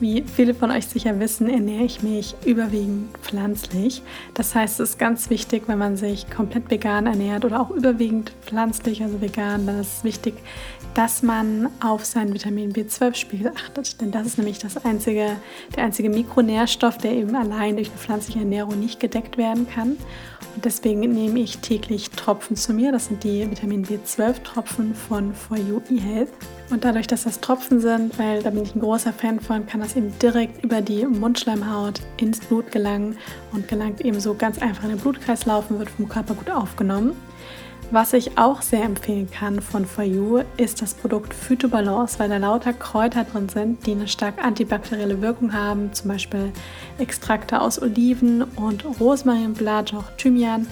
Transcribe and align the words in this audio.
wie 0.00 0.22
viele 0.22 0.54
von 0.54 0.70
euch 0.70 0.86
sicher 0.86 1.18
wissen, 1.20 1.48
ernähre 1.48 1.84
ich 1.84 2.02
mich 2.02 2.34
überwiegend 2.44 3.16
pflanzlich. 3.18 4.02
Das 4.34 4.54
heißt, 4.54 4.80
es 4.80 4.90
ist 4.90 4.98
ganz 4.98 5.30
wichtig, 5.30 5.64
wenn 5.66 5.78
man 5.78 5.96
sich 5.96 6.28
komplett 6.30 6.70
vegan 6.70 7.06
ernährt 7.06 7.44
oder 7.44 7.60
auch 7.60 7.70
überwiegend 7.70 8.32
pflanzlich, 8.42 9.02
also 9.02 9.20
vegan, 9.20 9.66
dann 9.66 9.80
ist 9.80 9.98
es 9.98 10.04
wichtig, 10.04 10.34
dass 10.94 11.22
man 11.22 11.68
auf 11.80 12.04
seinen 12.04 12.34
Vitamin 12.34 12.72
B12-Spiegel 12.72 13.52
achtet. 13.54 14.00
Denn 14.00 14.10
das 14.10 14.26
ist 14.26 14.38
nämlich 14.38 14.58
das 14.58 14.84
einzige, 14.84 15.36
der 15.76 15.84
einzige 15.84 16.08
Mikronährstoff, 16.08 16.98
der 16.98 17.12
eben 17.12 17.34
allein 17.34 17.76
durch 17.76 17.88
eine 17.88 17.98
pflanzliche 17.98 18.40
Ernährung 18.40 18.78
nicht 18.78 19.00
gedeckt 19.00 19.36
werden 19.36 19.68
kann. 19.68 19.96
Deswegen 20.62 21.00
nehme 21.00 21.40
ich 21.40 21.58
täglich 21.58 22.10
Tropfen 22.10 22.56
zu 22.56 22.72
mir. 22.72 22.92
Das 22.92 23.06
sind 23.06 23.24
die 23.24 23.50
Vitamin 23.50 23.84
B12-Tropfen 23.84 24.94
von 24.94 25.34
For 25.34 25.56
You 25.56 25.80
eHealth. 25.90 26.30
Und 26.70 26.84
dadurch, 26.84 27.06
dass 27.06 27.24
das 27.24 27.40
Tropfen 27.40 27.80
sind, 27.80 28.18
weil 28.18 28.42
da 28.42 28.50
bin 28.50 28.62
ich 28.62 28.74
ein 28.74 28.80
großer 28.80 29.12
Fan 29.12 29.40
von, 29.40 29.66
kann 29.66 29.80
das 29.80 29.96
eben 29.96 30.16
direkt 30.20 30.64
über 30.64 30.80
die 30.80 31.06
Mundschleimhaut 31.06 32.00
ins 32.18 32.40
Blut 32.40 32.70
gelangen 32.70 33.18
und 33.52 33.68
gelangt 33.68 34.00
eben 34.00 34.20
so 34.20 34.34
ganz 34.34 34.58
einfach 34.58 34.84
in 34.84 34.90
den 34.90 34.98
Blutkreislauf 34.98 35.70
und 35.70 35.78
wird 35.78 35.90
vom 35.90 36.08
Körper 36.08 36.34
gut 36.34 36.50
aufgenommen. 36.50 37.14
Was 37.90 38.12
ich 38.12 38.38
auch 38.38 38.62
sehr 38.62 38.82
empfehlen 38.82 39.30
kann 39.30 39.60
von 39.60 39.86
For 39.86 40.04
You 40.04 40.42
ist 40.56 40.82
das 40.82 40.94
Produkt 40.94 41.32
Phytobalance, 41.32 42.18
weil 42.18 42.28
da 42.28 42.38
lauter 42.38 42.72
Kräuter 42.72 43.24
drin 43.24 43.48
sind, 43.48 43.86
die 43.86 43.92
eine 43.92 44.08
stark 44.08 44.44
antibakterielle 44.44 45.20
Wirkung 45.22 45.52
haben, 45.52 45.92
zum 45.92 46.08
Beispiel 46.08 46.52
Extrakte 46.98 47.60
aus 47.60 47.80
Oliven 47.80 48.42
und 48.42 48.84
Rosmarinblatt, 49.00 49.94
auch 49.94 50.10
Thymian 50.16 50.66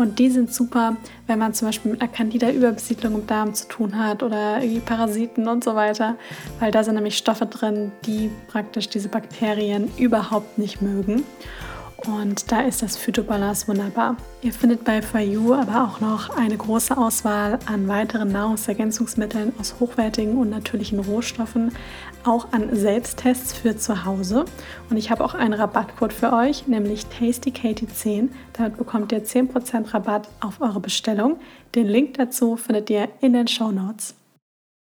und 0.00 0.18
die 0.18 0.30
sind 0.30 0.52
super, 0.52 0.96
wenn 1.26 1.38
man 1.38 1.52
zum 1.52 1.68
Beispiel 1.68 1.92
mit 1.92 2.00
einer 2.00 2.10
Candida-Überbesiedlung 2.10 3.16
im 3.16 3.26
Darm 3.26 3.52
zu 3.52 3.68
tun 3.68 3.98
hat 3.98 4.22
oder 4.22 4.62
irgendwie 4.62 4.80
Parasiten 4.80 5.46
und 5.46 5.62
so 5.62 5.74
weiter, 5.74 6.16
weil 6.58 6.70
da 6.70 6.82
sind 6.82 6.94
nämlich 6.94 7.18
Stoffe 7.18 7.44
drin, 7.44 7.92
die 8.06 8.30
praktisch 8.48 8.88
diese 8.88 9.08
Bakterien 9.08 9.90
überhaupt 9.98 10.56
nicht 10.56 10.80
mögen. 10.80 11.24
Und 12.06 12.50
da 12.50 12.60
ist 12.62 12.82
das 12.82 12.96
Phytobalance 12.96 13.68
wunderbar. 13.68 14.16
Ihr 14.42 14.52
findet 14.52 14.84
bei 14.84 15.02
For 15.02 15.20
You 15.20 15.54
aber 15.54 15.84
auch 15.84 16.00
noch 16.00 16.30
eine 16.30 16.56
große 16.56 16.96
Auswahl 16.96 17.58
an 17.66 17.88
weiteren 17.88 18.32
Nahrungsergänzungsmitteln 18.32 19.52
aus 19.60 19.76
hochwertigen 19.80 20.38
und 20.38 20.48
natürlichen 20.48 21.00
Rohstoffen, 21.00 21.72
auch 22.24 22.52
an 22.52 22.74
Selbsttests 22.74 23.52
für 23.52 23.76
zu 23.76 24.04
Hause. 24.04 24.44
Und 24.88 24.96
ich 24.96 25.10
habe 25.10 25.24
auch 25.24 25.34
einen 25.34 25.52
Rabattcode 25.52 26.12
für 26.12 26.32
euch, 26.32 26.66
nämlich 26.66 27.06
TastyKatie10. 27.18 28.28
Damit 28.54 28.78
bekommt 28.78 29.12
ihr 29.12 29.24
10% 29.24 29.92
Rabatt 29.92 30.28
auf 30.40 30.60
eure 30.60 30.80
Bestellung. 30.80 31.38
Den 31.74 31.86
Link 31.86 32.14
dazu 32.14 32.56
findet 32.56 32.88
ihr 32.90 33.08
in 33.20 33.34
den 33.34 33.46
Show 33.46 33.70
Notes. 33.70 34.14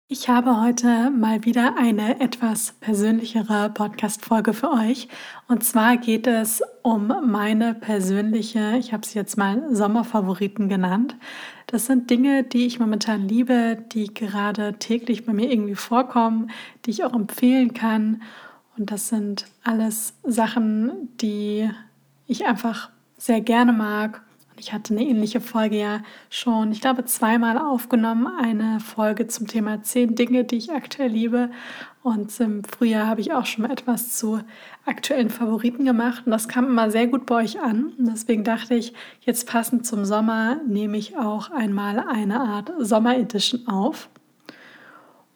Ich 0.06 0.28
habe 0.28 0.60
heute 0.60 1.08
mal 1.10 1.46
wieder 1.46 1.78
eine 1.78 2.20
etwas 2.20 2.72
persönlichere 2.80 3.70
Podcast-Folge 3.70 4.52
für 4.52 4.70
euch. 4.70 5.08
Und 5.48 5.64
zwar 5.64 5.96
geht 5.96 6.26
es 6.26 6.62
um 6.82 7.10
meine 7.26 7.72
persönliche, 7.72 8.76
ich 8.76 8.92
habe 8.92 9.06
sie 9.06 9.18
jetzt 9.18 9.38
mal 9.38 9.74
Sommerfavoriten 9.74 10.68
genannt. 10.68 11.16
Das 11.68 11.86
sind 11.86 12.10
Dinge, 12.10 12.44
die 12.44 12.66
ich 12.66 12.78
momentan 12.78 13.26
liebe, 13.26 13.82
die 13.92 14.12
gerade 14.12 14.74
täglich 14.74 15.24
bei 15.24 15.32
mir 15.32 15.50
irgendwie 15.50 15.74
vorkommen, 15.74 16.50
die 16.84 16.90
ich 16.90 17.02
auch 17.04 17.14
empfehlen 17.14 17.72
kann. 17.72 18.20
Und 18.76 18.90
das 18.90 19.08
sind 19.08 19.46
alles 19.62 20.12
Sachen, 20.22 21.16
die 21.22 21.70
ich 22.26 22.44
einfach 22.44 22.90
sehr 23.16 23.40
gerne 23.40 23.72
mag 23.72 24.22
ich 24.58 24.72
hatte 24.72 24.94
eine 24.94 25.04
ähnliche 25.04 25.40
Folge 25.40 25.78
ja 25.78 26.02
schon, 26.30 26.72
ich 26.72 26.80
glaube, 26.80 27.04
zweimal 27.04 27.58
aufgenommen. 27.58 28.26
Eine 28.26 28.80
Folge 28.80 29.26
zum 29.26 29.46
Thema 29.46 29.82
zehn 29.82 30.14
Dinge, 30.14 30.44
die 30.44 30.56
ich 30.56 30.72
aktuell 30.72 31.10
liebe. 31.10 31.50
Und 32.02 32.38
im 32.38 32.62
Frühjahr 32.64 33.06
habe 33.06 33.20
ich 33.20 33.32
auch 33.32 33.46
schon 33.46 33.62
mal 33.62 33.72
etwas 33.72 34.16
zu 34.16 34.40
aktuellen 34.84 35.30
Favoriten 35.30 35.84
gemacht. 35.84 36.24
Und 36.26 36.32
das 36.32 36.48
kam 36.48 36.66
immer 36.66 36.90
sehr 36.90 37.06
gut 37.06 37.26
bei 37.26 37.36
euch 37.36 37.60
an. 37.60 37.94
Und 37.98 38.06
deswegen 38.06 38.44
dachte 38.44 38.74
ich, 38.74 38.92
jetzt 39.20 39.48
passend 39.48 39.86
zum 39.86 40.04
Sommer 40.04 40.60
nehme 40.66 40.96
ich 40.98 41.16
auch 41.16 41.50
einmal 41.50 41.98
eine 41.98 42.40
Art 42.40 42.72
Sommer-Edition 42.78 43.66
auf. 43.66 44.08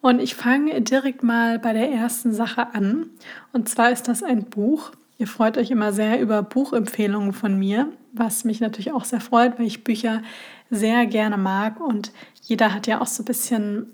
Und 0.01 0.21
ich 0.21 0.35
fange 0.35 0.81
direkt 0.81 1.23
mal 1.23 1.59
bei 1.59 1.73
der 1.73 1.91
ersten 1.91 2.33
Sache 2.33 2.73
an. 2.73 3.09
Und 3.51 3.67
zwar 3.67 3.91
ist 3.91 4.07
das 4.07 4.23
ein 4.23 4.45
Buch. 4.45 4.91
Ihr 5.19 5.27
freut 5.27 5.59
euch 5.59 5.69
immer 5.69 5.93
sehr 5.93 6.19
über 6.19 6.41
Buchempfehlungen 6.41 7.33
von 7.33 7.59
mir 7.59 7.91
was 8.13 8.43
mich 8.43 8.59
natürlich 8.59 8.91
auch 8.91 9.05
sehr 9.05 9.21
freut, 9.21 9.59
weil 9.59 9.67
ich 9.67 9.83
Bücher 9.83 10.21
sehr 10.69 11.05
gerne 11.05 11.37
mag 11.37 11.79
und 11.79 12.11
jeder 12.41 12.73
hat 12.73 12.87
ja 12.87 13.01
auch 13.01 13.07
so 13.07 13.23
ein 13.23 13.25
bisschen 13.25 13.87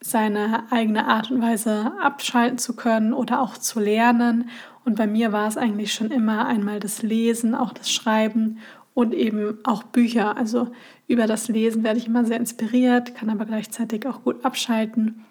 seine 0.00 0.70
eigene 0.70 1.06
Art 1.06 1.30
und 1.30 1.42
Weise 1.42 1.92
abschalten 2.00 2.58
zu 2.58 2.74
können 2.74 3.12
oder 3.12 3.42
auch 3.42 3.58
zu 3.58 3.80
lernen. 3.80 4.48
Und 4.84 4.96
bei 4.96 5.06
mir 5.06 5.32
war 5.32 5.46
es 5.46 5.58
eigentlich 5.58 5.92
schon 5.92 6.10
immer 6.10 6.46
einmal 6.46 6.80
das 6.80 7.02
Lesen, 7.02 7.54
auch 7.54 7.74
das 7.74 7.90
Schreiben 7.90 8.58
und 8.94 9.12
eben 9.12 9.58
auch 9.64 9.82
Bücher. 9.82 10.38
Also 10.38 10.68
über 11.06 11.26
das 11.26 11.48
Lesen 11.48 11.84
werde 11.84 11.98
ich 11.98 12.06
immer 12.06 12.24
sehr 12.24 12.38
inspiriert, 12.38 13.14
kann 13.14 13.28
aber 13.28 13.44
gleichzeitig 13.44 14.06
auch 14.06 14.22
gut 14.22 14.42
abschalten. 14.42 15.26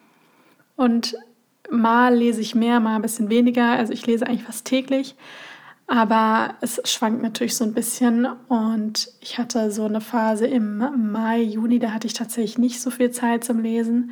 Und 0.76 1.16
mal 1.72 2.16
lese 2.16 2.42
ich 2.42 2.56
mehr, 2.56 2.80
mal 2.80 2.96
ein 2.96 3.02
bisschen 3.02 3.30
weniger. 3.30 3.72
Also 3.72 3.94
ich 3.94 4.06
lese 4.06 4.28
eigentlich 4.28 4.44
fast 4.44 4.66
täglich. 4.66 5.16
Aber 5.88 6.54
es 6.62 6.80
schwankt 6.86 7.24
natürlich 7.24 7.56
so 7.56 7.64
ein 7.64 7.74
bisschen 7.74 8.28
und 8.48 9.10
ich 9.22 9.40
hatte 9.40 9.72
so 9.72 9.86
eine 9.86 10.02
Phase 10.02 10.46
im 10.46 11.12
Mai, 11.12 11.42
Juni, 11.42 11.80
da 11.80 11.92
hatte 11.94 12.06
ich 12.06 12.14
tatsächlich 12.14 12.60
nicht 12.60 12.80
so 12.80 12.92
viel 12.92 13.10
Zeit 13.10 13.44
zum 13.44 13.60
Lesen. 13.60 14.12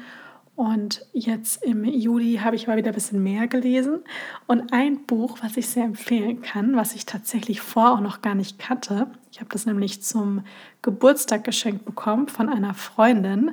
Und 0.55 1.05
jetzt 1.13 1.63
im 1.63 1.85
Juli 1.85 2.39
habe 2.43 2.55
ich 2.55 2.65
mal 2.65 2.77
wieder 2.77 2.89
ein 2.89 2.95
bisschen 2.95 3.21
mehr 3.21 3.47
gelesen. 3.47 3.99
Und 4.47 4.73
ein 4.73 5.05
Buch, 5.05 5.37
was 5.43 5.55
ich 5.55 5.69
sehr 5.69 5.83
empfehlen 5.83 6.41
kann, 6.41 6.75
was 6.75 6.95
ich 6.95 7.05
tatsächlich 7.05 7.61
vorher 7.61 7.93
auch 7.93 8.01
noch 8.01 8.23
gar 8.23 8.33
nicht 8.33 8.57
kannte. 8.57 9.05
Ich 9.31 9.39
habe 9.39 9.51
das 9.51 9.67
nämlich 9.67 10.01
zum 10.01 10.41
Geburtstag 10.81 11.43
geschenkt 11.43 11.85
bekommen 11.85 12.27
von 12.27 12.49
einer 12.49 12.73
Freundin. 12.73 13.51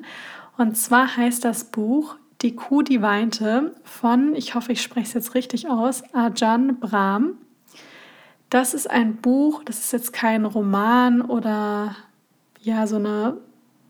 Und 0.56 0.78
zwar 0.78 1.14
heißt 1.14 1.44
das 1.44 1.64
Buch 1.64 2.16
Die 2.44 2.54
Kuh, 2.54 2.82
die 2.82 3.00
weinte 3.00 3.74
von, 3.84 4.34
ich 4.36 4.54
hoffe, 4.54 4.70
ich 4.70 4.82
spreche 4.82 5.06
es 5.06 5.14
jetzt 5.14 5.34
richtig 5.34 5.70
aus, 5.70 6.02
Arjan 6.12 6.78
Brahm. 6.78 7.38
Das 8.50 8.74
ist 8.74 8.90
ein 8.90 9.16
Buch, 9.16 9.64
das 9.64 9.78
ist 9.78 9.94
jetzt 9.94 10.12
kein 10.12 10.44
Roman 10.44 11.22
oder 11.22 11.96
ja, 12.60 12.86
so 12.86 12.96
eine, 12.96 13.38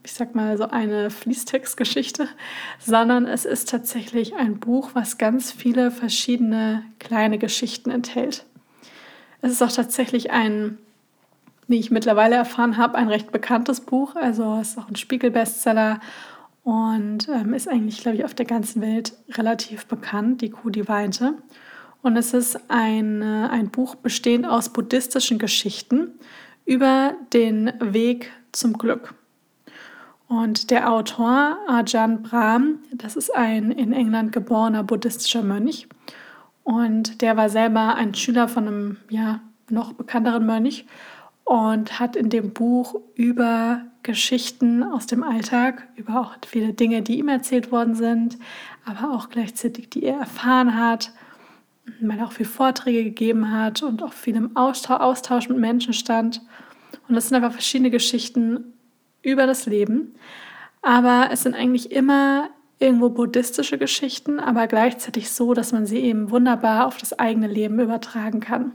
ich 0.04 0.12
sag 0.12 0.36
mal, 0.36 0.56
so 0.56 0.68
eine 0.68 1.10
Fließtextgeschichte, 1.10 2.28
sondern 2.78 3.26
es 3.26 3.44
ist 3.44 3.70
tatsächlich 3.70 4.36
ein 4.36 4.60
Buch, 4.60 4.90
was 4.94 5.18
ganz 5.18 5.50
viele 5.50 5.90
verschiedene 5.90 6.84
kleine 7.00 7.38
Geschichten 7.38 7.90
enthält. 7.90 8.46
Es 9.42 9.50
ist 9.50 9.62
auch 9.64 9.72
tatsächlich 9.72 10.30
ein, 10.30 10.78
wie 11.66 11.80
ich 11.80 11.90
mittlerweile 11.90 12.36
erfahren 12.36 12.76
habe, 12.76 12.98
ein 12.98 13.08
recht 13.08 13.32
bekanntes 13.32 13.80
Buch. 13.80 14.14
Also 14.14 14.58
es 14.60 14.70
ist 14.70 14.78
auch 14.78 14.88
ein 14.88 14.94
Spiegel-Bestseller 14.94 15.98
und 16.64 17.28
ähm, 17.28 17.52
ist 17.52 17.68
eigentlich, 17.68 18.00
glaube 18.00 18.16
ich, 18.16 18.24
auf 18.24 18.34
der 18.34 18.46
ganzen 18.46 18.80
Welt 18.80 19.12
relativ 19.32 19.86
bekannt, 19.86 20.40
die 20.40 20.50
Kuh, 20.50 20.70
die 20.70 20.88
weinte. 20.88 21.34
Und 22.02 22.16
es 22.16 22.34
ist 22.34 22.58
ein, 22.68 23.22
ein 23.22 23.70
Buch 23.70 23.94
bestehend 23.94 24.46
aus 24.46 24.70
buddhistischen 24.70 25.38
Geschichten 25.38 26.12
über 26.64 27.14
den 27.32 27.72
Weg 27.80 28.30
zum 28.52 28.78
Glück. 28.78 29.14
Und 30.26 30.70
der 30.70 30.90
Autor 30.90 31.58
Ajahn 31.68 32.22
Brahm, 32.22 32.78
das 32.92 33.16
ist 33.16 33.34
ein 33.34 33.70
in 33.70 33.92
England 33.92 34.32
geborener 34.32 34.82
buddhistischer 34.84 35.42
Mönch. 35.42 35.86
Und 36.62 37.20
der 37.20 37.36
war 37.36 37.50
selber 37.50 37.94
ein 37.94 38.14
Schüler 38.14 38.48
von 38.48 38.66
einem 38.66 38.96
ja, 39.10 39.40
noch 39.68 39.92
bekannteren 39.92 40.46
Mönch 40.46 40.86
und 41.44 42.00
hat 42.00 42.16
in 42.16 42.30
dem 42.30 42.52
Buch 42.52 43.00
über 43.14 43.82
Geschichten 44.02 44.82
aus 44.82 45.06
dem 45.06 45.22
Alltag, 45.22 45.88
über 45.96 46.20
auch 46.20 46.34
viele 46.46 46.72
Dinge, 46.72 47.02
die 47.02 47.18
ihm 47.18 47.28
erzählt 47.28 47.72
worden 47.72 47.94
sind, 47.94 48.38
aber 48.84 49.14
auch 49.14 49.30
gleichzeitig, 49.30 49.90
die 49.90 50.04
er 50.04 50.18
erfahren 50.18 50.76
hat 50.78 51.12
weil 52.00 52.18
er 52.18 52.26
auch 52.26 52.32
viel 52.32 52.46
Vorträge 52.46 53.04
gegeben 53.04 53.50
hat 53.50 53.82
und 53.82 54.02
auch 54.02 54.12
viel 54.12 54.36
im 54.36 54.56
Austausch 54.56 55.48
mit 55.48 55.58
Menschen 55.58 55.92
stand. 55.92 56.40
Und 57.08 57.14
das 57.14 57.28
sind 57.28 57.36
einfach 57.36 57.52
verschiedene 57.52 57.90
Geschichten 57.90 58.72
über 59.22 59.46
das 59.46 59.66
Leben. 59.66 60.14
Aber 60.82 61.28
es 61.30 61.42
sind 61.42 61.54
eigentlich 61.54 61.92
immer 61.92 62.50
irgendwo 62.78 63.08
buddhistische 63.08 63.78
Geschichten, 63.78 64.40
aber 64.40 64.66
gleichzeitig 64.66 65.30
so, 65.30 65.54
dass 65.54 65.72
man 65.72 65.86
sie 65.86 65.98
eben 65.98 66.30
wunderbar 66.30 66.86
auf 66.86 66.98
das 66.98 67.18
eigene 67.18 67.46
Leben 67.46 67.78
übertragen 67.78 68.40
kann. 68.40 68.72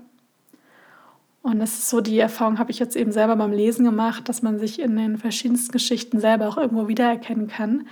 Und 1.41 1.59
das 1.59 1.73
ist 1.73 1.89
so, 1.89 2.01
die 2.01 2.19
Erfahrung 2.19 2.59
habe 2.59 2.71
ich 2.71 2.79
jetzt 2.79 2.95
eben 2.95 3.11
selber 3.11 3.35
beim 3.35 3.53
Lesen 3.53 3.85
gemacht, 3.85 4.27
dass 4.27 4.41
man 4.41 4.59
sich 4.59 4.79
in 4.79 4.97
den 4.97 5.17
verschiedensten 5.17 5.71
Geschichten 5.71 6.19
selber 6.19 6.49
auch 6.49 6.57
irgendwo 6.57 6.87
wiedererkennen 6.87 7.47
kann 7.47 7.87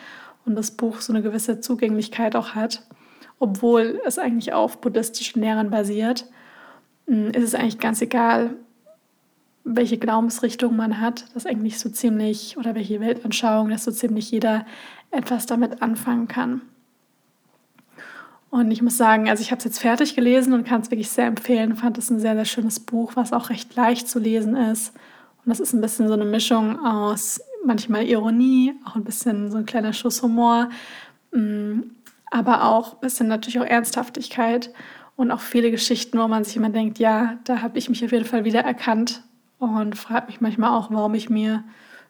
und 0.45 0.55
das 0.55 0.71
Buch 0.71 0.99
so 0.99 1.13
eine 1.13 1.21
gewisse 1.21 1.61
Zugänglichkeit 1.61 2.35
auch 2.35 2.55
hat. 2.55 2.83
Obwohl 3.39 4.01
es 4.05 4.19
eigentlich 4.19 4.53
auf 4.53 4.81
buddhistischen 4.81 5.41
Lehren 5.41 5.69
basiert, 5.69 6.25
hm, 7.07 7.29
ist 7.29 7.43
es 7.43 7.55
eigentlich 7.55 7.79
ganz 7.79 8.01
egal, 8.01 8.55
welche 9.63 9.97
Glaubensrichtung 9.97 10.75
man 10.75 10.99
hat, 10.99 11.25
dass 11.35 11.45
eigentlich 11.45 11.79
so 11.79 11.89
ziemlich, 11.89 12.57
oder 12.57 12.75
welche 12.75 12.99
Weltanschauung, 12.99 13.69
dass 13.69 13.83
so 13.83 13.91
ziemlich 13.91 14.31
jeder 14.31 14.65
etwas 15.11 15.45
damit 15.45 15.81
anfangen 15.81 16.27
kann. 16.27 16.61
Und 18.57 18.71
ich 18.71 18.81
muss 18.81 18.97
sagen, 18.97 19.29
also 19.29 19.41
ich 19.41 19.51
habe 19.51 19.59
es 19.59 19.65
jetzt 19.65 19.79
fertig 19.79 20.15
gelesen 20.15 20.53
und 20.53 20.65
kann 20.65 20.81
es 20.81 20.89
wirklich 20.89 21.09
sehr 21.09 21.27
empfehlen. 21.27 21.75
Fand 21.75 21.99
es 21.99 22.09
ein 22.09 22.19
sehr, 22.19 22.33
sehr 22.33 22.45
schönes 22.45 22.79
Buch, 22.79 23.11
was 23.13 23.31
auch 23.31 23.51
recht 23.51 23.75
leicht 23.75 24.09
zu 24.09 24.17
lesen 24.17 24.55
ist. 24.55 24.95
Und 25.45 25.49
das 25.49 25.59
ist 25.59 25.73
ein 25.73 25.81
bisschen 25.81 26.07
so 26.07 26.15
eine 26.15 26.25
Mischung 26.25 26.83
aus 26.83 27.39
manchmal 27.63 28.05
Ironie, 28.05 28.73
auch 28.83 28.95
ein 28.95 29.03
bisschen 29.03 29.51
so 29.51 29.59
ein 29.59 29.67
kleiner 29.67 29.93
Schuss 29.93 30.23
Humor, 30.23 30.69
mm, 31.33 31.81
aber 32.31 32.63
auch 32.63 32.93
ein 32.93 32.99
bisschen 32.99 33.27
natürlich 33.27 33.59
auch 33.59 33.65
Ernsthaftigkeit 33.65 34.73
und 35.15 35.29
auch 35.29 35.39
viele 35.39 35.69
Geschichten, 35.69 36.17
wo 36.17 36.27
man 36.27 36.43
sich 36.43 36.57
immer 36.57 36.69
denkt, 36.69 36.97
ja, 36.97 37.37
da 37.43 37.61
habe 37.61 37.77
ich 37.77 37.89
mich 37.89 38.03
auf 38.03 38.11
jeden 38.11 38.25
Fall 38.25 38.43
wieder 38.43 38.61
erkannt 38.61 39.21
und 39.59 39.95
frage 39.95 40.27
mich 40.27 40.41
manchmal 40.41 40.71
auch, 40.71 40.89
warum 40.89 41.13
ich 41.13 41.29
mir 41.29 41.63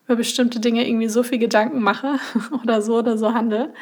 über 0.05 0.15
bestimmte 0.15 0.61
Dinge 0.61 0.87
irgendwie 0.87 1.09
so 1.09 1.23
viel 1.23 1.39
Gedanken 1.39 1.81
mache 1.81 2.19
oder 2.63 2.81
so 2.81 2.99
oder 2.99 3.17
so 3.17 3.33
handle. 3.33 3.73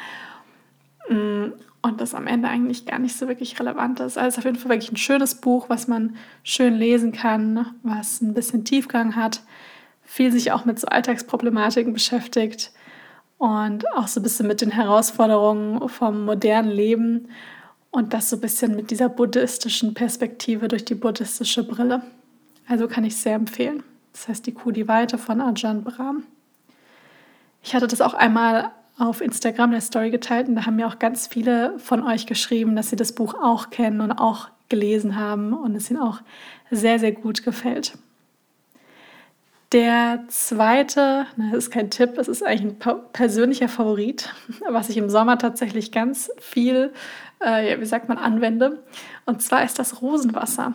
Und 1.86 2.00
das 2.00 2.16
am 2.16 2.26
Ende 2.26 2.48
eigentlich 2.48 2.84
gar 2.84 2.98
nicht 2.98 3.16
so 3.16 3.28
wirklich 3.28 3.60
relevant 3.60 4.00
ist. 4.00 4.18
Also 4.18 4.38
auf 4.38 4.44
jeden 4.44 4.56
Fall 4.56 4.70
wirklich 4.70 4.90
ein 4.90 4.96
schönes 4.96 5.36
Buch, 5.36 5.68
was 5.68 5.86
man 5.86 6.16
schön 6.42 6.74
lesen 6.74 7.12
kann, 7.12 7.64
was 7.84 8.20
ein 8.20 8.34
bisschen 8.34 8.64
Tiefgang 8.64 9.14
hat, 9.14 9.40
viel 10.02 10.32
sich 10.32 10.50
auch 10.50 10.64
mit 10.64 10.80
so 10.80 10.88
Alltagsproblematiken 10.88 11.92
beschäftigt 11.92 12.72
und 13.38 13.84
auch 13.92 14.08
so 14.08 14.18
ein 14.18 14.24
bisschen 14.24 14.48
mit 14.48 14.62
den 14.62 14.72
Herausforderungen 14.72 15.88
vom 15.88 16.24
modernen 16.24 16.72
Leben 16.72 17.28
und 17.92 18.14
das 18.14 18.30
so 18.30 18.36
ein 18.36 18.40
bisschen 18.40 18.74
mit 18.74 18.90
dieser 18.90 19.08
buddhistischen 19.08 19.94
Perspektive 19.94 20.66
durch 20.66 20.84
die 20.84 20.96
buddhistische 20.96 21.62
Brille. 21.62 22.02
Also 22.66 22.88
kann 22.88 23.04
ich 23.04 23.14
sehr 23.14 23.36
empfehlen. 23.36 23.84
Das 24.12 24.26
heißt 24.26 24.44
die 24.44 24.54
Kuh, 24.54 24.72
die 24.72 24.88
Weite 24.88 25.18
von 25.18 25.40
Ajahn 25.40 25.84
Brahm. 25.84 26.24
Ich 27.62 27.76
hatte 27.76 27.86
das 27.86 28.00
auch 28.00 28.14
einmal 28.14 28.72
auf 28.98 29.20
Instagram 29.20 29.72
der 29.72 29.80
Story 29.80 30.10
geteilt 30.10 30.48
und 30.48 30.54
da 30.54 30.66
haben 30.66 30.76
mir 30.76 30.86
auch 30.86 30.98
ganz 30.98 31.26
viele 31.26 31.78
von 31.78 32.02
euch 32.02 32.26
geschrieben, 32.26 32.76
dass 32.76 32.90
sie 32.90 32.96
das 32.96 33.12
Buch 33.12 33.34
auch 33.34 33.70
kennen 33.70 34.00
und 34.00 34.12
auch 34.12 34.48
gelesen 34.68 35.16
haben 35.16 35.52
und 35.52 35.74
es 35.74 35.90
ihnen 35.90 36.00
auch 36.00 36.20
sehr, 36.70 36.98
sehr 36.98 37.12
gut 37.12 37.44
gefällt. 37.44 37.98
Der 39.72 40.24
zweite, 40.28 41.26
das 41.36 41.64
ist 41.64 41.70
kein 41.70 41.90
Tipp, 41.90 42.16
es 42.16 42.28
ist 42.28 42.42
eigentlich 42.42 42.76
ein 42.86 43.00
persönlicher 43.12 43.68
Favorit, 43.68 44.32
was 44.68 44.88
ich 44.88 44.96
im 44.96 45.10
Sommer 45.10 45.38
tatsächlich 45.38 45.92
ganz 45.92 46.30
viel, 46.38 46.92
äh, 47.40 47.78
wie 47.78 47.84
sagt 47.84 48.08
man, 48.08 48.16
anwende. 48.16 48.82
Und 49.26 49.42
zwar 49.42 49.64
ist 49.64 49.78
das 49.78 50.00
Rosenwasser. 50.00 50.72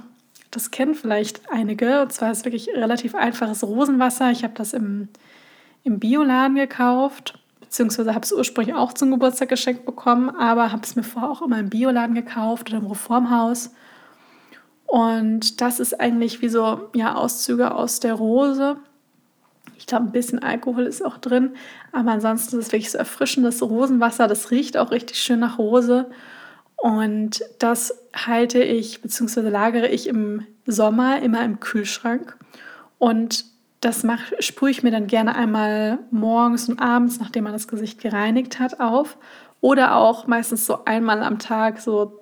Das 0.52 0.70
kennen 0.70 0.94
vielleicht 0.94 1.50
einige. 1.50 2.02
Und 2.02 2.12
zwar 2.12 2.32
ist 2.32 2.40
es 2.40 2.46
wirklich 2.46 2.68
relativ 2.76 3.16
einfaches 3.16 3.64
Rosenwasser. 3.64 4.32
Ich 4.32 4.44
habe 4.44 4.54
das 4.56 4.74
im, 4.74 5.08
im 5.84 6.00
Bioladen 6.00 6.56
gekauft 6.58 7.41
beziehungsweise 7.72 8.14
habe 8.14 8.26
es 8.26 8.34
ursprünglich 8.34 8.76
auch 8.76 8.92
zum 8.92 9.12
Geburtstag 9.12 9.48
geschenkt 9.48 9.86
bekommen, 9.86 10.30
aber 10.30 10.74
habe 10.74 10.82
es 10.84 10.98
mir 10.98 11.04
vorher 11.04 11.32
auch 11.32 11.42
immer 11.42 11.58
im 11.58 11.70
Bioladen 11.70 12.14
gekauft 12.14 12.70
oder 12.70 12.80
im 12.80 12.86
Reformhaus. 12.86 13.72
Und 14.88 15.62
das 15.62 15.80
ist 15.80 15.98
eigentlich 15.98 16.42
wie 16.42 16.50
so 16.50 16.90
ja, 16.94 17.16
Auszüge 17.16 17.74
aus 17.74 18.02
der 18.02 18.16
Rose. 18.16 18.76
Ich 19.78 19.88
glaube, 19.88 20.08
ein 20.08 20.12
bisschen 20.12 20.40
Alkohol 20.40 20.86
ist 20.86 21.04
auch 21.04 21.18
drin, 21.18 21.56
aber 21.94 22.12
ansonsten 22.12 22.60
ist 22.60 22.66
es 22.66 22.72
wirklich 22.74 22.92
so 22.92 22.98
erfrischendes 22.98 23.64
Rosenwasser. 23.64 24.28
Das 24.28 24.52
riecht 24.52 24.76
auch 24.76 24.92
richtig 24.92 25.20
schön 25.20 25.40
nach 25.40 25.58
Rose. 25.58 26.12
Und 26.76 27.42
das 27.58 27.98
halte 28.14 28.62
ich 28.62 29.02
bzw. 29.02 29.48
lagere 29.48 29.88
ich 29.88 30.08
im 30.08 30.46
Sommer 30.66 31.22
immer 31.22 31.46
im 31.46 31.62
Kühlschrank. 31.62 32.36
Und 32.98 33.46
das 33.82 34.06
sprühe 34.40 34.70
ich 34.70 34.84
mir 34.84 34.92
dann 34.92 35.08
gerne 35.08 35.36
einmal 35.36 36.00
morgens 36.12 36.70
und 36.70 36.80
abends, 36.80 37.20
nachdem 37.20 37.46
man 37.46 37.54
das 37.54 37.68
Gesicht 37.68 38.00
gereinigt 38.00 38.60
hat, 38.60 38.80
auf. 38.80 39.18
Oder 39.60 39.96
auch 39.96 40.28
meistens 40.28 40.66
so 40.66 40.86
einmal 40.86 41.24
am 41.24 41.40
Tag, 41.40 41.80
so 41.80 42.20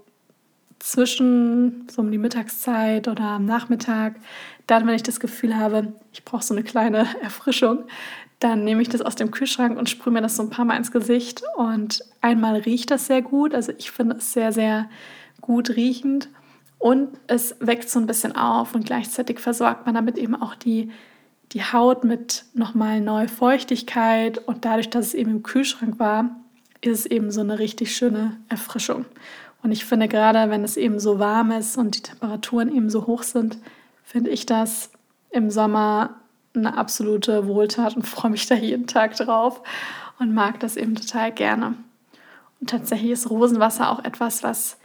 zwischen 0.79 1.87
so 1.89 2.01
um 2.01 2.11
die 2.11 2.17
Mittagszeit 2.17 3.09
oder 3.09 3.23
am 3.23 3.45
Nachmittag. 3.45 4.15
Dann, 4.67 4.87
wenn 4.87 4.95
ich 4.95 5.03
das 5.03 5.19
Gefühl 5.19 5.57
habe, 5.57 5.93
ich 6.13 6.23
brauche 6.23 6.43
so 6.43 6.53
eine 6.53 6.63
kleine 6.63 7.07
Erfrischung, 7.21 7.83
dann 8.39 8.63
nehme 8.63 8.81
ich 8.81 8.87
das 8.87 9.01
aus 9.01 9.15
dem 9.15 9.31
Kühlschrank 9.31 9.77
und 9.77 9.89
sprühe 9.89 10.13
mir 10.13 10.21
das 10.21 10.37
so 10.37 10.43
ein 10.43 10.49
paar 10.49 10.63
Mal 10.63 10.77
ins 10.77 10.93
Gesicht. 10.93 11.43
Und 11.57 12.05
einmal 12.21 12.55
riecht 12.55 12.89
das 12.89 13.07
sehr 13.07 13.21
gut. 13.21 13.53
Also 13.53 13.73
ich 13.77 13.91
finde 13.91 14.15
es 14.15 14.31
sehr, 14.31 14.53
sehr 14.53 14.89
gut 15.41 15.71
riechend. 15.71 16.29
Und 16.77 17.09
es 17.27 17.57
weckt 17.59 17.89
so 17.89 17.99
ein 17.99 18.07
bisschen 18.07 18.37
auf 18.37 18.73
und 18.73 18.85
gleichzeitig 18.85 19.39
versorgt 19.39 19.85
man 19.85 19.95
damit 19.95 20.17
eben 20.17 20.41
auch 20.41 20.55
die 20.55 20.89
die 21.51 21.63
Haut 21.63 22.03
mit 22.03 22.45
nochmal 22.53 23.01
neue 23.01 23.27
Feuchtigkeit 23.27 24.37
und 24.37 24.65
dadurch, 24.65 24.89
dass 24.89 25.07
es 25.07 25.13
eben 25.13 25.31
im 25.31 25.43
Kühlschrank 25.43 25.99
war, 25.99 26.35
ist 26.81 26.99
es 26.99 27.05
eben 27.05 27.31
so 27.31 27.41
eine 27.41 27.59
richtig 27.59 27.95
schöne 27.95 28.37
Erfrischung. 28.49 29.05
Und 29.63 29.71
ich 29.71 29.85
finde 29.85 30.07
gerade, 30.07 30.49
wenn 30.49 30.63
es 30.63 30.77
eben 30.77 30.99
so 30.99 31.19
warm 31.19 31.51
ist 31.51 31.77
und 31.77 31.97
die 31.97 32.01
Temperaturen 32.01 32.73
eben 32.73 32.89
so 32.89 33.07
hoch 33.07 33.23
sind, 33.23 33.57
finde 34.03 34.29
ich 34.29 34.45
das 34.45 34.91
im 35.31 35.49
Sommer 35.49 36.21
eine 36.55 36.77
absolute 36.77 37.47
Wohltat 37.47 37.95
und 37.95 38.03
freue 38.07 38.31
mich 38.31 38.45
da 38.47 38.55
jeden 38.55 38.87
Tag 38.87 39.15
drauf 39.15 39.61
und 40.19 40.33
mag 40.33 40.59
das 40.59 40.77
eben 40.77 40.95
total 40.95 41.31
gerne. 41.31 41.73
Und 42.61 42.69
tatsächlich 42.69 43.11
ist 43.11 43.29
Rosenwasser 43.29 43.89
auch 43.89 44.03
etwas, 44.03 44.43
was 44.43 44.77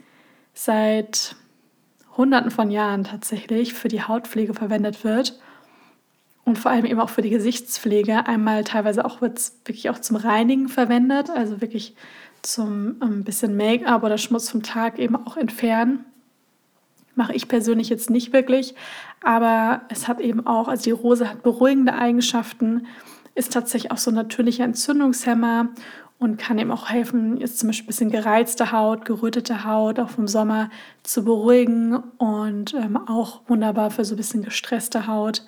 seit 0.53 1.35
Hunderten 2.17 2.51
von 2.51 2.71
Jahren 2.71 3.03
tatsächlich 3.03 3.73
für 3.73 3.89
die 3.89 4.01
Hautpflege 4.01 4.53
verwendet 4.53 5.03
wird 5.03 5.39
und 6.45 6.59
vor 6.59 6.71
allem 6.71 6.85
eben 6.85 6.99
auch 6.99 7.09
für 7.09 7.23
die 7.23 7.31
Gesichtspflege. 7.31 8.27
Einmal 8.27 8.63
teilweise 8.63 9.03
auch 9.03 9.19
wird 9.19 9.39
es 9.39 9.59
wirklich 9.65 9.89
auch 9.89 9.99
zum 9.99 10.15
Reinigen 10.15 10.69
verwendet, 10.69 11.29
also 11.31 11.59
wirklich 11.59 11.95
zum 12.43 12.97
ein 13.01 13.11
ähm, 13.11 13.23
bisschen 13.23 13.57
Make-up 13.57 14.03
oder 14.03 14.17
Schmutz 14.17 14.49
vom 14.49 14.63
Tag 14.63 14.99
eben 14.99 15.15
auch 15.15 15.35
entfernen. 15.35 16.05
Mache 17.15 17.33
ich 17.33 17.47
persönlich 17.47 17.89
jetzt 17.89 18.09
nicht 18.09 18.31
wirklich, 18.31 18.75
aber 19.23 19.81
es 19.89 20.07
hat 20.07 20.21
eben 20.21 20.45
auch, 20.45 20.67
also 20.67 20.83
die 20.83 20.91
Rose 20.91 21.29
hat 21.29 21.43
beruhigende 21.43 21.93
Eigenschaften, 21.93 22.85
ist 23.33 23.53
tatsächlich 23.53 23.91
auch 23.91 23.97
so 23.97 24.11
ein 24.11 24.15
natürlicher 24.15 24.65
Entzündungshemmer 24.65 25.69
und 26.19 26.37
kann 26.37 26.59
eben 26.59 26.71
auch 26.71 26.89
helfen, 26.89 27.37
jetzt 27.37 27.57
zum 27.57 27.67
Beispiel 27.67 27.85
ein 27.85 27.87
bisschen 27.87 28.11
gereizte 28.11 28.71
Haut, 28.71 29.05
gerötete 29.05 29.65
Haut 29.65 29.99
auch 29.99 30.09
vom 30.09 30.27
Sommer 30.27 30.69
zu 31.03 31.23
beruhigen 31.25 31.95
und 32.17 32.73
ähm, 32.73 32.97
auch 32.97 33.41
wunderbar 33.47 33.91
für 33.91 34.05
so 34.05 34.13
ein 34.13 34.17
bisschen 34.17 34.43
gestresste 34.43 35.07
Haut. 35.07 35.43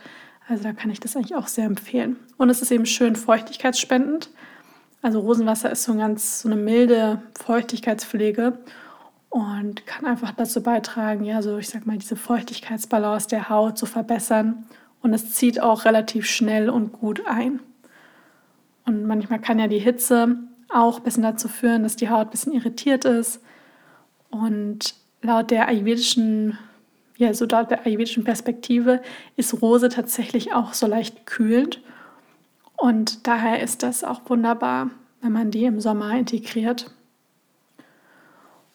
Also 0.48 0.64
da 0.64 0.74
kann 0.74 0.90
ich 0.90 1.00
das 1.00 1.16
eigentlich 1.16 1.36
auch 1.36 1.48
sehr 1.48 1.66
empfehlen. 1.66 2.18
Und 2.38 2.50
es 2.50 2.62
ist 2.62 2.72
eben 2.72 2.86
schön 2.86 3.16
feuchtigkeitsspendend. 3.16 4.30
Also 5.02 5.20
Rosenwasser 5.20 5.72
ist 5.72 5.84
so, 5.84 5.92
ein 5.92 6.00
ganz, 6.00 6.42
so 6.42 6.50
eine 6.50 6.56
milde 6.56 7.22
Feuchtigkeitspflege 7.38 8.58
und 9.30 9.86
kann 9.86 10.06
einfach 10.06 10.32
dazu 10.32 10.64
beitragen, 10.64 11.26
ja, 11.26 11.42
so 11.42 11.58
ich 11.58 11.70
sag 11.70 11.86
mal, 11.86 11.98
diese 11.98 12.16
Feuchtigkeitsbalance 12.16 13.28
der 13.28 13.50
Haut 13.50 13.78
zu 13.78 13.86
verbessern. 13.86 14.66
Und 15.02 15.14
es 15.14 15.34
zieht 15.34 15.62
auch 15.62 15.86
relativ 15.86 16.26
schnell 16.26 16.70
und 16.70 16.94
gut 16.94 17.22
ein. 17.28 17.60
Und 18.86 19.06
manchmal 19.06 19.40
kann 19.40 19.60
ja 19.60 19.68
die 19.68 19.80
Hitze 19.80 20.38
auch 20.70 20.98
ein 20.98 21.04
bisschen 21.04 21.24
dazu 21.24 21.48
führen, 21.48 21.84
dass 21.84 21.98
die 21.98 22.10
Haut 22.10 22.28
ein 22.28 22.32
bisschen 22.32 22.54
irritiert 22.54 23.06
ist. 23.06 23.42
Und 24.30 24.96
laut 25.22 25.52
der 25.52 25.68
ayurvedischen 25.68 26.58
ja, 27.18 27.34
so 27.34 27.46
da 27.46 27.64
der 27.64 27.86
ayurvedischen 27.86 28.24
Perspektive 28.24 29.02
ist 29.36 29.62
Rose 29.62 29.90
tatsächlich 29.90 30.54
auch 30.54 30.74
so 30.74 30.88
leicht 30.88 31.26
kühlend. 31.26 31.82
Und 32.78 33.26
daher 33.26 33.62
ist 33.62 33.82
das 33.82 34.04
auch 34.04 34.22
wunderbar, 34.28 34.92
wenn 35.22 35.32
man 35.32 35.50
die 35.50 35.66
im 35.66 35.82
Sommer 35.82 36.16
integriert. 36.16 36.92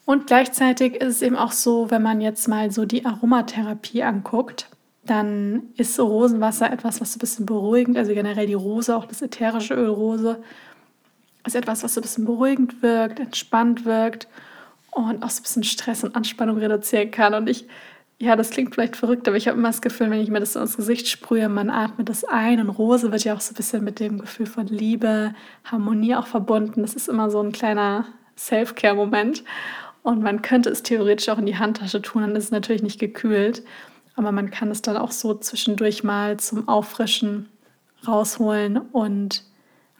Und 0.05 0.27
gleichzeitig 0.27 0.97
ist 0.97 1.17
es 1.17 1.23
eben 1.23 1.37
auch 1.37 1.53
so, 1.53 1.91
wenn 1.91 2.03
man 2.03 2.21
jetzt 2.21 2.49
mal 2.49 2.73
so 2.73 2.85
die 2.85 3.07
Aromatherapie 3.07 4.03
anguckt, 4.03 4.69
dann 5.05 5.69
ist 5.77 5.99
Rosenwasser 5.99 6.73
etwas, 6.73 7.01
was 7.01 7.13
so 7.13 7.19
ein 7.19 7.21
bisschen 7.21 7.47
beruhigend, 7.47 7.97
also 7.97 8.13
generell 8.13 8.47
die 8.47 8.55
Rose, 8.55 8.97
auch 8.97 9.05
das 9.05 9.23
ätherische 9.23 9.75
Öl 9.75 9.89
Rose, 9.89 10.43
ist 11.47 11.57
etwas, 11.57 11.83
was 11.83 11.95
so 11.95 12.01
ein 12.01 12.03
bisschen 12.03 12.25
beruhigend 12.25 12.83
wirkt, 12.83 13.21
entspannt 13.21 13.85
wirkt 13.85 14.29
und 14.91 15.23
auch 15.23 15.31
so 15.31 15.41
ein 15.41 15.43
bisschen 15.43 15.65
Stress 15.65 16.05
und 16.05 16.15
Anspannung 16.15 16.59
reduzieren 16.59 17.11
kann. 17.11 17.35
Und 17.35 17.49
ich 17.49 17.67
ja, 18.23 18.37
das 18.37 18.51
klingt 18.51 18.73
vielleicht 18.73 18.95
verrückt, 18.95 19.27
aber 19.27 19.37
ich 19.37 19.49
habe 19.49 19.59
immer 19.59 19.71
das 19.71 19.83
Gefühl, 19.83 20.09
wenn 20.09 20.21
ich 20.21 20.31
mir 20.31 20.39
das 20.39 20.55
ins 20.55 20.77
Gesicht 20.77 21.09
sprühe, 21.09 21.49
man 21.49 21.71
atmet 21.71 22.09
das 22.09 22.23
ein 22.23 22.61
und 22.61 22.69
Rose 22.71 23.11
wird 23.11 23.25
ja 23.25 23.35
auch 23.35 23.41
so 23.41 23.51
ein 23.51 23.57
bisschen 23.57 23.83
mit 23.83 23.99
dem 23.99 24.21
Gefühl 24.21 24.47
von 24.47 24.69
Liebe, 24.69 25.35
Harmonie 25.65 26.15
auch 26.15 26.29
verbunden. 26.29 26.83
Das 26.83 26.95
ist 26.95 27.09
immer 27.09 27.33
so 27.33 27.41
ein 27.41 27.51
kleiner 27.51 28.07
Self-Care-Moment 28.39 29.43
und 30.05 30.23
man 30.23 30.41
könnte 30.41 30.71
es 30.71 30.85
theoretisch 30.85 31.31
auch 31.31 31.39
in 31.39 31.47
die 31.47 31.59
Handtasche 31.59 32.01
tun, 32.01 32.23
dann 32.23 32.37
ist 32.37 32.45
es 32.45 32.51
natürlich 32.53 32.85
nicht 32.85 33.01
gekühlt. 33.01 33.65
aber 34.15 34.31
man 34.31 34.53
kann 34.53 34.71
es 34.71 34.83
dann 34.83 34.97
auch 34.97 35.11
so 35.11 35.35
zwischendurch 35.35 36.05
mal 36.05 36.39
zum 36.39 36.69
Auffrischen 36.69 37.49
rausholen 38.07 38.77
und 38.77 39.43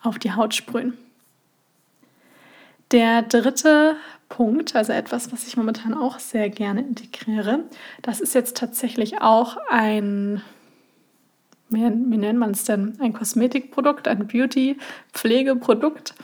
auf 0.01 0.21
die 0.21 0.31
Haut 0.31 0.55
sprühen. 0.55 0.97
Der 2.93 3.23
dritte 3.23 3.97
Punkt, 4.33 4.75
also 4.75 4.95
etwas, 4.95 5.31
was 5.31 5.47
ich 5.47 5.59
momentan 5.59 5.93
auch 5.93 6.19
sehr 6.19 6.49
gerne 6.49 6.81
integriere, 6.81 7.65
das 8.01 8.19
ist 8.19 8.35
jetzt 8.35 8.57
tatsächlich 8.57 9.21
auch 9.21 9.59
ein, 9.69 10.41
wie, 11.69 11.83
wie 11.83 12.17
nennt 12.17 12.39
man 12.39 12.53
es 12.53 12.65
denn, 12.65 12.97
ein 12.99 13.13
Kosmetikprodukt, 13.13 14.09
ein 14.09 14.27
Beauty-Pflegeprodukt. 14.27 16.15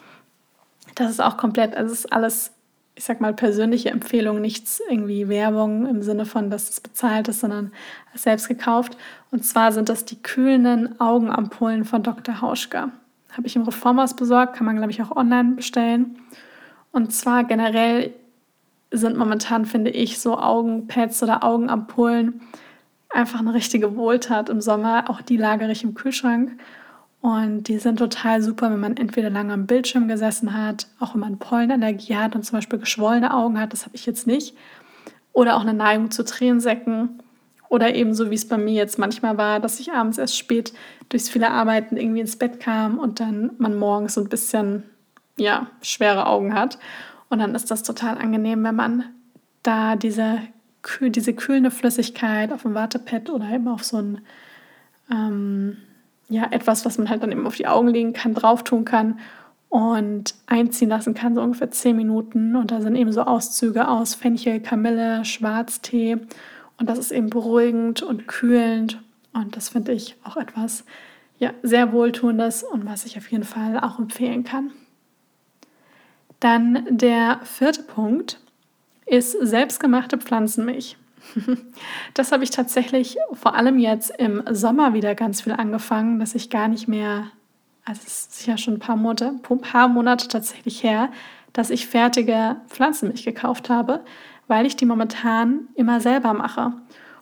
Das 0.94 1.10
ist 1.10 1.20
auch 1.20 1.36
komplett, 1.36 1.76
also 1.76 1.92
es 1.92 2.06
ist 2.06 2.12
alles 2.12 2.52
ich 2.94 3.04
sag 3.04 3.20
mal, 3.20 3.34
persönliche 3.34 3.90
Empfehlung, 3.90 4.40
nichts 4.40 4.80
irgendwie 4.90 5.28
Werbung 5.28 5.86
im 5.86 6.02
Sinne 6.02 6.24
von, 6.24 6.50
dass 6.50 6.68
es 6.68 6.80
bezahlt 6.80 7.28
ist, 7.28 7.40
sondern 7.40 7.72
selbst 8.14 8.48
gekauft. 8.48 8.96
Und 9.30 9.44
zwar 9.44 9.70
sind 9.70 9.88
das 9.88 10.04
die 10.04 10.20
kühlenden 10.20 10.98
Augenampullen 10.98 11.84
von 11.84 12.02
Dr. 12.02 12.40
Hauschka. 12.40 12.90
Habe 13.30 13.46
ich 13.46 13.54
im 13.54 13.62
Reformhaus 13.62 14.16
besorgt, 14.16 14.56
kann 14.56 14.66
man, 14.66 14.78
glaube 14.78 14.90
ich, 14.90 15.00
auch 15.00 15.14
online 15.14 15.52
bestellen. 15.54 16.18
Und 16.92 17.12
zwar 17.12 17.44
generell 17.44 18.14
sind 18.90 19.16
momentan, 19.16 19.66
finde 19.66 19.90
ich, 19.90 20.18
so 20.18 20.38
Augenpads 20.38 21.22
oder 21.22 21.44
Augenampullen 21.44 22.40
einfach 23.10 23.40
eine 23.40 23.54
richtige 23.54 23.96
Wohltat 23.96 24.48
im 24.48 24.60
Sommer. 24.60 25.08
Auch 25.08 25.20
die 25.20 25.36
lagere 25.36 25.72
ich 25.72 25.84
im 25.84 25.94
Kühlschrank. 25.94 26.52
Und 27.20 27.64
die 27.64 27.78
sind 27.78 27.98
total 27.98 28.42
super, 28.42 28.70
wenn 28.70 28.80
man 28.80 28.96
entweder 28.96 29.28
lange 29.28 29.52
am 29.52 29.66
Bildschirm 29.66 30.06
gesessen 30.06 30.56
hat, 30.56 30.86
auch 31.00 31.14
wenn 31.14 31.20
man 31.20 31.38
Pollenallergie 31.38 32.16
hat 32.16 32.36
und 32.36 32.44
zum 32.44 32.58
Beispiel 32.58 32.78
geschwollene 32.78 33.34
Augen 33.34 33.58
hat, 33.58 33.72
das 33.72 33.86
habe 33.86 33.96
ich 33.96 34.06
jetzt 34.06 34.26
nicht, 34.26 34.56
oder 35.32 35.56
auch 35.56 35.62
eine 35.62 35.74
Neigung 35.74 36.12
zu 36.12 36.24
Tränensäcken 36.24 37.20
oder 37.68 37.94
eben 37.94 38.14
so 38.14 38.30
wie 38.30 38.36
es 38.36 38.46
bei 38.46 38.56
mir 38.56 38.74
jetzt 38.74 38.98
manchmal 38.98 39.36
war, 39.36 39.58
dass 39.60 39.80
ich 39.80 39.92
abends 39.92 40.18
erst 40.18 40.38
spät 40.38 40.72
durchs 41.08 41.28
viele 41.28 41.50
Arbeiten 41.50 41.96
irgendwie 41.96 42.20
ins 42.20 42.36
Bett 42.36 42.60
kam 42.60 42.98
und 42.98 43.20
dann 43.20 43.50
man 43.58 43.76
morgens 43.76 44.14
so 44.14 44.20
ein 44.20 44.28
bisschen 44.28 44.84
ja, 45.38 45.68
schwere 45.82 46.26
Augen 46.26 46.54
hat. 46.54 46.78
Und 47.28 47.40
dann 47.40 47.54
ist 47.54 47.70
das 47.70 47.82
total 47.82 48.18
angenehm, 48.18 48.64
wenn 48.64 48.76
man 48.76 49.04
da 49.62 49.96
diese, 49.96 50.40
diese 51.00 51.34
kühlende 51.34 51.70
Flüssigkeit 51.70 52.52
auf 52.52 52.62
dem 52.62 52.74
Wartepad 52.74 53.30
oder 53.30 53.50
eben 53.50 53.68
auf 53.68 53.84
so 53.84 53.98
ein 53.98 54.20
ähm, 55.10 55.76
ja, 56.28 56.46
etwas, 56.50 56.84
was 56.84 56.98
man 56.98 57.08
halt 57.08 57.22
dann 57.22 57.32
eben 57.32 57.46
auf 57.46 57.56
die 57.56 57.66
Augen 57.66 57.88
legen 57.88 58.12
kann, 58.12 58.34
drauf 58.34 58.62
tun 58.64 58.84
kann 58.84 59.18
und 59.68 60.34
einziehen 60.46 60.88
lassen 60.88 61.14
kann, 61.14 61.34
so 61.34 61.42
ungefähr 61.42 61.70
10 61.70 61.96
Minuten. 61.96 62.56
Und 62.56 62.70
da 62.70 62.80
sind 62.80 62.96
eben 62.96 63.12
so 63.12 63.22
Auszüge 63.22 63.88
aus 63.88 64.14
Fenchel, 64.14 64.60
Kamille, 64.60 65.24
Schwarztee. 65.24 66.18
Und 66.78 66.88
das 66.88 66.98
ist 66.98 67.10
eben 67.10 67.30
beruhigend 67.30 68.02
und 68.02 68.28
kühlend. 68.28 69.02
Und 69.32 69.56
das 69.56 69.70
finde 69.70 69.92
ich 69.92 70.16
auch 70.24 70.36
etwas 70.36 70.84
ja, 71.38 71.52
sehr 71.62 71.92
Wohltuendes 71.92 72.62
und 72.62 72.86
was 72.86 73.04
ich 73.04 73.16
auf 73.16 73.30
jeden 73.30 73.44
Fall 73.44 73.78
auch 73.78 73.98
empfehlen 73.98 74.44
kann. 74.44 74.72
Dann 76.40 76.86
der 76.88 77.40
vierte 77.44 77.82
Punkt 77.82 78.38
ist 79.06 79.32
selbstgemachte 79.32 80.18
Pflanzenmilch. 80.18 80.96
Das 82.14 82.32
habe 82.32 82.42
ich 82.42 82.50
tatsächlich 82.50 83.16
vor 83.32 83.54
allem 83.54 83.78
jetzt 83.78 84.10
im 84.18 84.42
Sommer 84.50 84.94
wieder 84.94 85.14
ganz 85.14 85.42
viel 85.42 85.52
angefangen, 85.52 86.18
dass 86.18 86.34
ich 86.34 86.50
gar 86.50 86.68
nicht 86.68 86.88
mehr, 86.88 87.26
also 87.84 88.00
es 88.06 88.26
ist 88.26 88.46
ja 88.46 88.56
schon 88.56 88.74
ein 88.74 88.80
paar 88.80 88.96
Monate, 88.96 89.34
ein 89.48 89.60
paar 89.60 89.88
Monate 89.88 90.28
tatsächlich 90.28 90.82
her, 90.82 91.10
dass 91.52 91.70
ich 91.70 91.86
fertige 91.86 92.56
Pflanzenmilch 92.68 93.24
gekauft 93.24 93.68
habe, 93.68 94.00
weil 94.46 94.66
ich 94.66 94.76
die 94.76 94.86
momentan 94.86 95.68
immer 95.74 96.00
selber 96.00 96.32
mache 96.34 96.72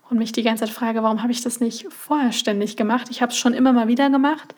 und 0.09 0.19
mich 0.19 0.33
die 0.33 0.43
ganze 0.43 0.65
Zeit 0.65 0.75
frage, 0.75 1.03
warum 1.03 1.23
habe 1.23 1.33
ich 1.33 1.43
das 1.43 1.61
nicht 1.61 1.93
vorher 1.93 2.33
ständig 2.33 2.77
gemacht? 2.77 3.09
Ich 3.11 3.23
habe 3.23 3.33
es 3.33 3.39
schon 3.39 3.55
immer 3.55 3.73
mal 3.73 3.89
wieder 3.89 4.09
gemacht, 4.09 4.55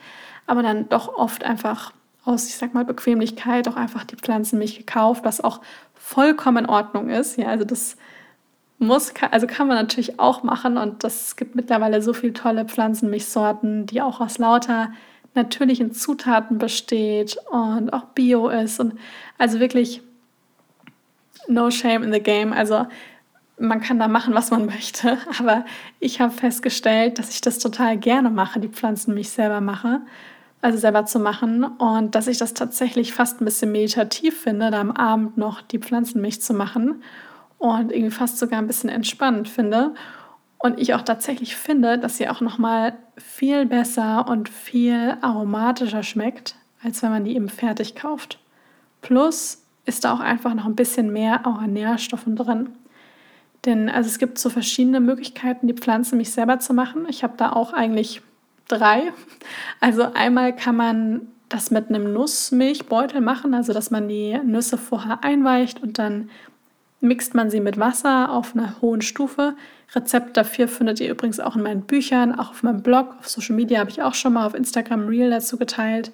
aber 0.47 0.62
dann 0.62 0.88
doch 0.88 1.15
oft 1.15 1.45
einfach 1.45 1.93
aus, 2.28 2.47
ich 2.49 2.56
sag 2.56 2.75
mal, 2.75 2.85
Bequemlichkeit 2.85 3.66
auch 3.68 3.76
einfach 3.76 4.04
die 4.04 4.16
Pflanzenmilch 4.16 4.76
gekauft, 4.76 5.25
was 5.25 5.42
auch 5.42 5.61
vollkommen 5.94 6.64
in 6.64 6.70
Ordnung 6.70 7.08
ist. 7.08 7.38
Ja, 7.38 7.49
also 7.49 7.64
das 7.64 7.97
muss, 8.78 9.12
also 9.30 9.47
kann 9.47 9.66
man 9.66 9.76
natürlich 9.76 10.20
auch 10.20 10.42
machen 10.42 10.76
und 10.76 11.02
das 11.02 11.37
gibt 11.37 11.56
mittlerweile 11.56 12.00
so 12.02 12.12
viele 12.12 12.32
tolle 12.32 12.64
Pflanzenmilchsorten, 12.64 13.87
die 13.87 14.00
auch 14.02 14.20
aus 14.20 14.38
lauter 14.38 14.92
natürlichen 15.35 15.92
Zutaten 15.92 16.58
besteht 16.58 17.37
und 17.50 17.92
auch 17.92 18.04
Bio 18.14 18.49
ist 18.49 18.78
und 18.78 18.94
also 19.37 19.58
wirklich 19.61 20.02
no 21.49 21.70
shame 21.70 22.02
in 22.04 22.12
the 22.12 22.20
game. 22.20 22.52
Also 22.52 22.87
man 23.58 23.80
kann 23.80 23.99
da 23.99 24.06
machen, 24.06 24.35
was 24.35 24.50
man 24.50 24.66
möchte, 24.66 25.18
aber 25.38 25.64
ich 25.99 26.20
habe 26.20 26.32
festgestellt, 26.32 27.18
dass 27.18 27.30
ich 27.30 27.40
das 27.40 27.58
total 27.58 27.97
gerne 27.97 28.30
mache, 28.30 28.61
die 28.61 28.68
Pflanzenmilch 28.68 29.30
selber 29.30 29.61
mache, 29.61 30.00
also 30.61 30.79
selber 30.79 31.07
zu 31.07 31.21
machen 31.21 31.65
und 31.65 32.15
dass 32.15 32.27
ich 32.27 32.38
das 32.38 32.55
tatsächlich 32.55 33.12
fast 33.12 33.41
ein 33.41 33.45
bisschen 33.45 33.71
meditativ 33.71 34.41
finde, 34.41 34.71
da 34.71 34.81
am 34.81 34.91
Abend 34.91 35.37
noch 35.37 35.62
die 35.62 35.79
Pflanzenmilch 35.79 36.41
zu 36.43 36.53
machen 36.53 37.03
und 37.59 37.93
irgendwie 37.93 38.11
fast 38.11 38.38
sogar 38.38 38.59
ein 38.59 38.67
bisschen 38.67 38.91
entspannend 38.91 39.49
finde. 39.49 39.95
Und 40.59 40.81
ich 40.81 40.95
auch 40.95 41.03
tatsächlich 41.03 41.55
finde, 41.55 41.99
dass 41.99 42.17
sie 42.17 42.29
auch 42.29 42.41
nochmal 42.41 42.95
viel 43.17 43.67
besser 43.67 44.27
und 44.29 44.49
viel 44.49 45.17
aromatischer 45.21 46.03
schmeckt, 46.03 46.57
als 46.83 47.03
wenn 47.03 47.11
man 47.11 47.25
die 47.25 47.37
eben 47.37 47.49
fertig 47.49 47.95
kauft. 47.95 48.41
Plus 49.00 49.65
ist 49.85 50.05
da 50.05 50.12
auch 50.12 50.21
einfach 50.21 50.55
noch 50.55 50.67
ein 50.67 50.75
bisschen 50.75 51.12
mehr 51.12 51.47
auch 51.47 51.59
an 51.59 51.73
Nährstoffen 51.73 52.35
drin. 52.35 52.71
Denn 53.65 53.88
also 53.88 54.09
es 54.09 54.19
gibt 54.19 54.38
so 54.38 54.50
verschiedene 54.50 55.00
Möglichkeiten, 55.00 55.69
die 55.69 55.75
Pflanzen 55.75 56.19
mich 56.19 56.33
selber 56.33 56.59
zu 56.59 56.75
machen. 56.75 57.07
Ich 57.09 57.23
habe 57.23 57.35
da 57.37 57.53
auch 57.53 57.73
eigentlich 57.73 58.23
drei. 58.68 59.12
Also 59.80 60.12
einmal 60.12 60.54
kann 60.54 60.76
man 60.76 61.28
das 61.48 61.70
mit 61.70 61.88
einem 61.88 62.12
Nussmilchbeutel 62.12 63.20
machen, 63.20 63.54
also 63.54 63.72
dass 63.72 63.90
man 63.90 64.08
die 64.08 64.38
Nüsse 64.44 64.76
vorher 64.76 65.25
einweicht 65.25 65.82
und 65.82 65.98
dann 65.98 66.30
mixt 67.00 67.34
man 67.34 67.50
sie 67.50 67.60
mit 67.60 67.78
Wasser 67.78 68.30
auf 68.30 68.54
einer 68.54 68.80
hohen 68.80 69.02
Stufe. 69.02 69.54
Rezept 69.94 70.37
dafür 70.37 70.68
findet 70.68 71.00
ihr 71.00 71.10
übrigens 71.10 71.40
auch 71.40 71.56
in 71.56 71.62
meinen 71.62 71.82
Büchern, 71.82 72.38
auch 72.38 72.50
auf 72.50 72.62
meinem 72.62 72.82
Blog, 72.82 73.16
auf 73.18 73.28
Social 73.28 73.56
Media 73.56 73.80
habe 73.80 73.90
ich 73.90 74.02
auch 74.02 74.14
schon 74.14 74.34
mal 74.34 74.46
auf 74.46 74.54
Instagram 74.54 75.08
Reel 75.08 75.30
dazu 75.30 75.56
geteilt. 75.56 76.12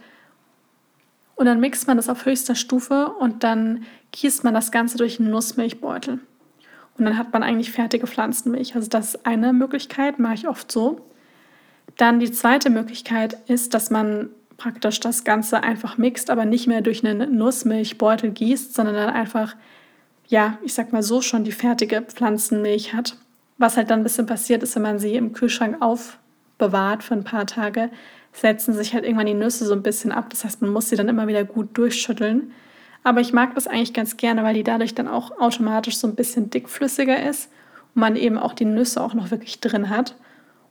Und 1.36 1.46
dann 1.46 1.58
mixt 1.58 1.88
man 1.88 1.96
das 1.96 2.08
auf 2.08 2.26
höchster 2.26 2.54
Stufe 2.54 3.08
und 3.08 3.42
dann 3.42 3.84
gießt 4.12 4.44
man 4.44 4.54
das 4.54 4.70
Ganze 4.70 4.98
durch 4.98 5.18
einen 5.18 5.30
Nussmilchbeutel. 5.30 6.20
Und 6.96 7.04
dann 7.04 7.18
hat 7.18 7.32
man 7.32 7.42
eigentlich 7.42 7.72
fertige 7.72 8.06
Pflanzenmilch. 8.06 8.76
Also 8.76 8.88
das 8.88 9.16
ist 9.16 9.26
eine 9.26 9.52
Möglichkeit, 9.52 10.20
mache 10.20 10.34
ich 10.34 10.48
oft 10.48 10.70
so. 10.70 11.00
Dann 11.96 12.20
die 12.20 12.32
zweite 12.32 12.70
Möglichkeit 12.70 13.38
ist, 13.48 13.74
dass 13.74 13.90
man 13.90 14.30
praktisch 14.56 15.00
das 15.00 15.24
Ganze 15.24 15.62
einfach 15.62 15.98
mixt, 15.98 16.30
aber 16.30 16.44
nicht 16.44 16.66
mehr 16.66 16.80
durch 16.80 17.04
einen 17.04 17.36
Nussmilchbeutel 17.36 18.30
gießt, 18.30 18.74
sondern 18.74 18.94
dann 18.94 19.10
einfach 19.10 19.54
ja, 20.28 20.58
ich 20.62 20.74
sag 20.74 20.92
mal 20.92 21.02
so, 21.02 21.20
schon 21.20 21.44
die 21.44 21.52
fertige 21.52 22.02
Pflanzenmilch 22.02 22.94
hat. 22.94 23.16
Was 23.58 23.76
halt 23.76 23.90
dann 23.90 24.00
ein 24.00 24.04
bisschen 24.04 24.26
passiert 24.26 24.62
ist, 24.62 24.74
wenn 24.74 24.82
man 24.82 24.98
sie 24.98 25.14
im 25.14 25.32
Kühlschrank 25.32 25.76
aufbewahrt 25.80 27.02
für 27.02 27.14
ein 27.14 27.24
paar 27.24 27.46
Tage, 27.46 27.90
setzen 28.32 28.74
sich 28.74 28.94
halt 28.94 29.04
irgendwann 29.04 29.26
die 29.26 29.34
Nüsse 29.34 29.64
so 29.64 29.74
ein 29.74 29.82
bisschen 29.82 30.10
ab. 30.10 30.30
Das 30.30 30.44
heißt, 30.44 30.60
man 30.60 30.72
muss 30.72 30.88
sie 30.88 30.96
dann 30.96 31.08
immer 31.08 31.28
wieder 31.28 31.44
gut 31.44 31.76
durchschütteln. 31.76 32.52
Aber 33.04 33.20
ich 33.20 33.32
mag 33.32 33.54
das 33.54 33.66
eigentlich 33.66 33.92
ganz 33.92 34.16
gerne, 34.16 34.42
weil 34.42 34.54
die 34.54 34.64
dadurch 34.64 34.94
dann 34.94 35.08
auch 35.08 35.38
automatisch 35.38 35.98
so 35.98 36.08
ein 36.08 36.14
bisschen 36.14 36.50
dickflüssiger 36.50 37.28
ist 37.28 37.50
und 37.94 38.00
man 38.00 38.16
eben 38.16 38.38
auch 38.38 38.54
die 38.54 38.64
Nüsse 38.64 39.02
auch 39.02 39.14
noch 39.14 39.30
wirklich 39.30 39.60
drin 39.60 39.90
hat 39.90 40.16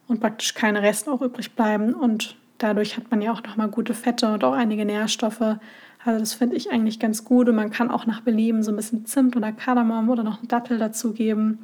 und 0.07 0.19
praktisch 0.19 0.53
keine 0.53 0.81
Reste 0.81 1.12
auch 1.12 1.22
übrig 1.22 1.55
bleiben. 1.55 1.93
Und 1.93 2.36
dadurch 2.57 2.98
hat 2.98 3.12
man 3.12 3.22
ja 3.22 3.31
auch 3.31 3.43
nochmal 3.43 3.69
gute 3.69 3.93
Fette 3.93 4.33
und 4.33 4.43
auch 4.43 4.53
einige 4.53 4.86
Nährstoffe, 4.86 5.57
also 6.05 6.19
das 6.19 6.33
finde 6.33 6.57
ich 6.57 6.69
eigentlich 6.69 7.00
ganz 7.00 7.24
gut 7.24 7.48
und 7.48 7.55
man 7.55 7.72
kann 7.72 7.89
auch 7.89 8.05
nach 8.05 8.22
Belieben 8.22 8.62
so 8.62 8.72
ein 8.72 8.75
bisschen 8.75 9.05
Zimt 9.05 9.38
oder 9.38 9.53
Kardamom 9.53 10.10
oder 10.10 10.24
noch 10.24 10.39
einen 10.39 10.50
Dattel 10.50 10.77
dazugeben 10.77 11.60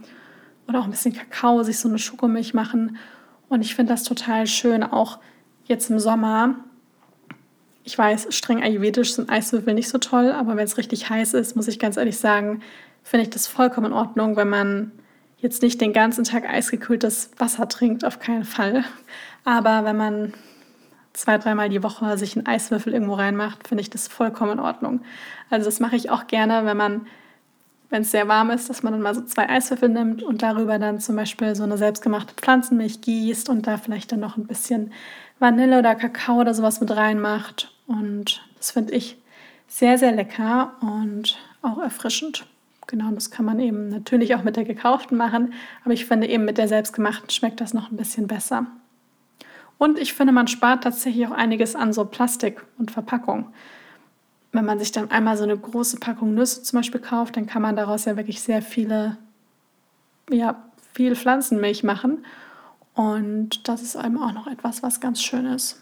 oder 0.67 0.79
auch 0.79 0.86
ein 0.86 0.91
bisschen 0.91 1.13
Kakao, 1.13 1.62
sich 1.63 1.77
so 1.77 1.89
eine 1.89 2.00
Schokomilch 2.00 2.53
machen. 2.53 2.98
Und 3.50 3.62
ich 3.62 3.75
finde 3.75 3.91
das 3.91 4.03
total 4.03 4.48
schön, 4.48 4.84
auch 4.84 5.19
jetzt 5.65 5.89
im 5.89 6.00
Sommer. 6.00 6.55
Ich 7.84 7.98
weiß, 7.98 8.27
streng 8.29 8.63
ayurvedisch 8.63 9.15
sind 9.15 9.29
Eiswürfel 9.29 9.74
nicht 9.74 9.89
so 9.89 9.98
toll, 9.98 10.31
aber 10.31 10.55
wenn 10.55 10.65
es 10.65 10.77
richtig 10.77 11.10
heiß 11.10 11.34
ist, 11.34 11.55
muss 11.55 11.67
ich 11.67 11.79
ganz 11.79 11.98
ehrlich 11.98 12.17
sagen, 12.17 12.62
finde 13.03 13.24
ich 13.24 13.29
das 13.31 13.48
vollkommen 13.48 13.88
in 13.88 13.93
Ordnung, 13.93 14.36
wenn 14.38 14.50
man 14.50 14.91
jetzt 15.41 15.62
nicht 15.62 15.79
den 15.81 15.93
ganzen 15.93 16.24
Tag 16.24 16.48
eisgekühltes 16.48 17.31
Wasser 17.38 17.67
trinkt, 17.67 18.05
auf 18.05 18.19
keinen 18.19 18.43
Fall. 18.43 18.84
Aber 19.46 19.86
wenn 19.86 19.98
man 19.98 20.34
zwei, 21.13 21.38
dreimal 21.38 21.69
die 21.69 21.84
Woche 21.84 22.17
sich 22.17 22.36
einen 22.36 22.46
Eiswürfel 22.46 22.93
irgendwo 22.93 23.13
reinmacht, 23.13 23.67
finde 23.67 23.81
ich 23.81 23.89
das 23.89 24.08
vollkommen 24.08 24.53
in 24.53 24.60
Ordnung. 24.60 25.01
Also 25.50 25.65
das 25.65 25.79
mache 25.79 25.96
ich 25.96 26.10
auch 26.10 26.27
gerne, 26.27 26.65
wenn 26.65 26.77
man, 26.77 27.08
wenn 27.89 28.03
es 28.03 28.12
sehr 28.12 28.27
warm 28.27 28.51
ist, 28.51 28.69
dass 28.69 28.84
man 28.84 28.93
dann 28.93 29.01
mal 29.01 29.15
so 29.15 29.22
zwei 29.22 29.50
Eiswürfel 29.50 29.89
nimmt 29.89 30.24
und 30.24 30.41
darüber 30.41 30.77
dann 30.77 31.00
zum 31.00 31.15
Beispiel 31.15 31.55
so 31.55 31.63
eine 31.63 31.77
selbstgemachte 31.77 32.34
Pflanzenmilch 32.36 33.01
gießt 33.01 33.50
und 33.50 33.67
da 33.67 33.77
vielleicht 33.77 34.12
dann 34.12 34.19
noch 34.19 34.38
ein 34.38 34.48
bisschen 34.48 34.93
Vanille 35.39 35.79
oder 35.79 35.96
Kakao 35.96 36.41
oder 36.41 36.53
sowas 36.53 36.79
mit 36.81 36.91
reinmacht. 36.91 37.74
Und 37.88 38.46
das 38.58 38.72
finde 38.72 38.93
ich 38.93 39.17
sehr, 39.67 39.98
sehr 39.98 40.12
lecker 40.12 40.74
und 40.81 41.38
auch 41.62 41.79
erfrischend. 41.79 42.46
Genau, 42.89 43.12
das 43.12 43.29
kann 43.29 43.46
man 43.46 43.60
eben 43.60 43.89
natürlich 43.89 44.34
auch 44.34 44.43
mit 44.43 44.55
der 44.55 44.63
gekauften 44.63 45.15
machen, 45.15 45.53
aber 45.86 45.93
ich 45.93 46.08
finde 46.08 46.25
eben 46.27 46.43
mit 46.43 46.58
der 46.58 46.67
selbstgemachten 46.67 47.29
schmeckt 47.29 47.62
das 47.62 47.75
noch 47.75 47.91
ein 47.91 47.98
bisschen 47.98 48.25
besser. 48.25 48.65
Und 49.77 50.00
ich 50.00 50.15
finde, 50.15 50.34
man 50.34 50.48
spart 50.48 50.84
tatsächlich 50.84 51.27
auch 51.27 51.31
einiges 51.31 51.75
an 51.75 51.93
so 51.93 52.03
Plastik 52.03 52.65
und 52.79 52.89
Verpackung. 52.89 53.53
Wenn 54.51 54.65
man 54.65 54.79
sich 54.79 54.91
dann 54.91 55.12
einmal 55.12 55.38
so 55.38 55.43
eine 55.43 55.55
große 55.55 55.98
Packung 55.98 56.34
Nüsse 56.34 56.63
zum 56.63 56.79
Beispiel 56.79 57.00
kauft, 57.00 57.38
dann 57.38 57.46
kann 57.46 57.62
man 57.62 57.75
daraus 57.75 58.05
ja 58.05 58.17
wirklich 58.17 58.41
sehr 58.41 58.63
viele, 58.63 59.17
ja, 60.31 60.55
viel 60.93 61.15
Pflanzenmilch 61.15 61.84
machen. 61.84 62.25
Und 62.96 63.67
das 63.67 63.84
ist 63.84 63.96
eben 63.96 64.17
auch 64.17 64.34
noch 64.34 64.48
etwas, 64.48 64.81
was 64.81 65.00
ganz 65.00 65.22
schön 65.22 65.46
ist. 65.46 65.79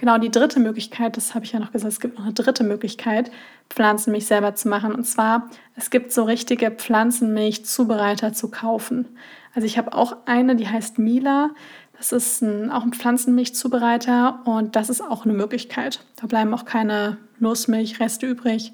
Genau, 0.00 0.16
die 0.16 0.30
dritte 0.30 0.60
Möglichkeit, 0.60 1.18
das 1.18 1.34
habe 1.34 1.44
ich 1.44 1.52
ja 1.52 1.58
noch 1.58 1.72
gesagt, 1.72 1.92
es 1.92 2.00
gibt 2.00 2.16
noch 2.16 2.24
eine 2.24 2.32
dritte 2.32 2.64
Möglichkeit, 2.64 3.30
Pflanzenmilch 3.68 4.24
selber 4.24 4.54
zu 4.54 4.66
machen. 4.70 4.94
Und 4.94 5.04
zwar, 5.04 5.50
es 5.76 5.90
gibt 5.90 6.10
so 6.10 6.22
richtige 6.22 6.70
Pflanzenmilchzubereiter 6.70 8.32
zu 8.32 8.50
kaufen. 8.50 9.08
Also 9.54 9.66
ich 9.66 9.76
habe 9.76 9.92
auch 9.92 10.16
eine, 10.24 10.56
die 10.56 10.66
heißt 10.66 10.98
Mila. 10.98 11.50
Das 11.98 12.12
ist 12.12 12.40
ein, 12.40 12.70
auch 12.70 12.82
ein 12.82 12.94
Pflanzenmilchzubereiter 12.94 14.40
und 14.46 14.74
das 14.74 14.88
ist 14.88 15.02
auch 15.02 15.26
eine 15.26 15.34
Möglichkeit. 15.34 16.00
Da 16.16 16.26
bleiben 16.26 16.54
auch 16.54 16.64
keine 16.64 17.18
Nussmilchreste 17.38 18.26
übrig. 18.26 18.72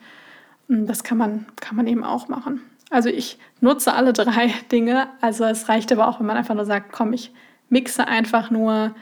Das 0.69 1.03
kann 1.03 1.19
man, 1.19 1.47
kann 1.57 1.75
man 1.75 1.89
eben 1.89 2.05
auch 2.05 2.29
machen. 2.29 2.61
Also 2.91 3.09
ich 3.09 3.41
nutze 3.61 3.95
alle 3.95 4.13
drei 4.13 4.55
Dinge. 4.71 5.09
Also 5.21 5.43
es 5.43 5.69
reicht 5.69 5.91
aber 5.91 6.07
auch, 6.07 6.21
wenn 6.21 6.27
man 6.27 6.37
einfach 6.37 6.55
nur 6.55 6.67
sagt, 6.67 6.93
komm, 6.93 7.13
ich 7.15 7.33
mixe 7.69 8.07
einfach 8.07 8.53
nur 8.53 8.95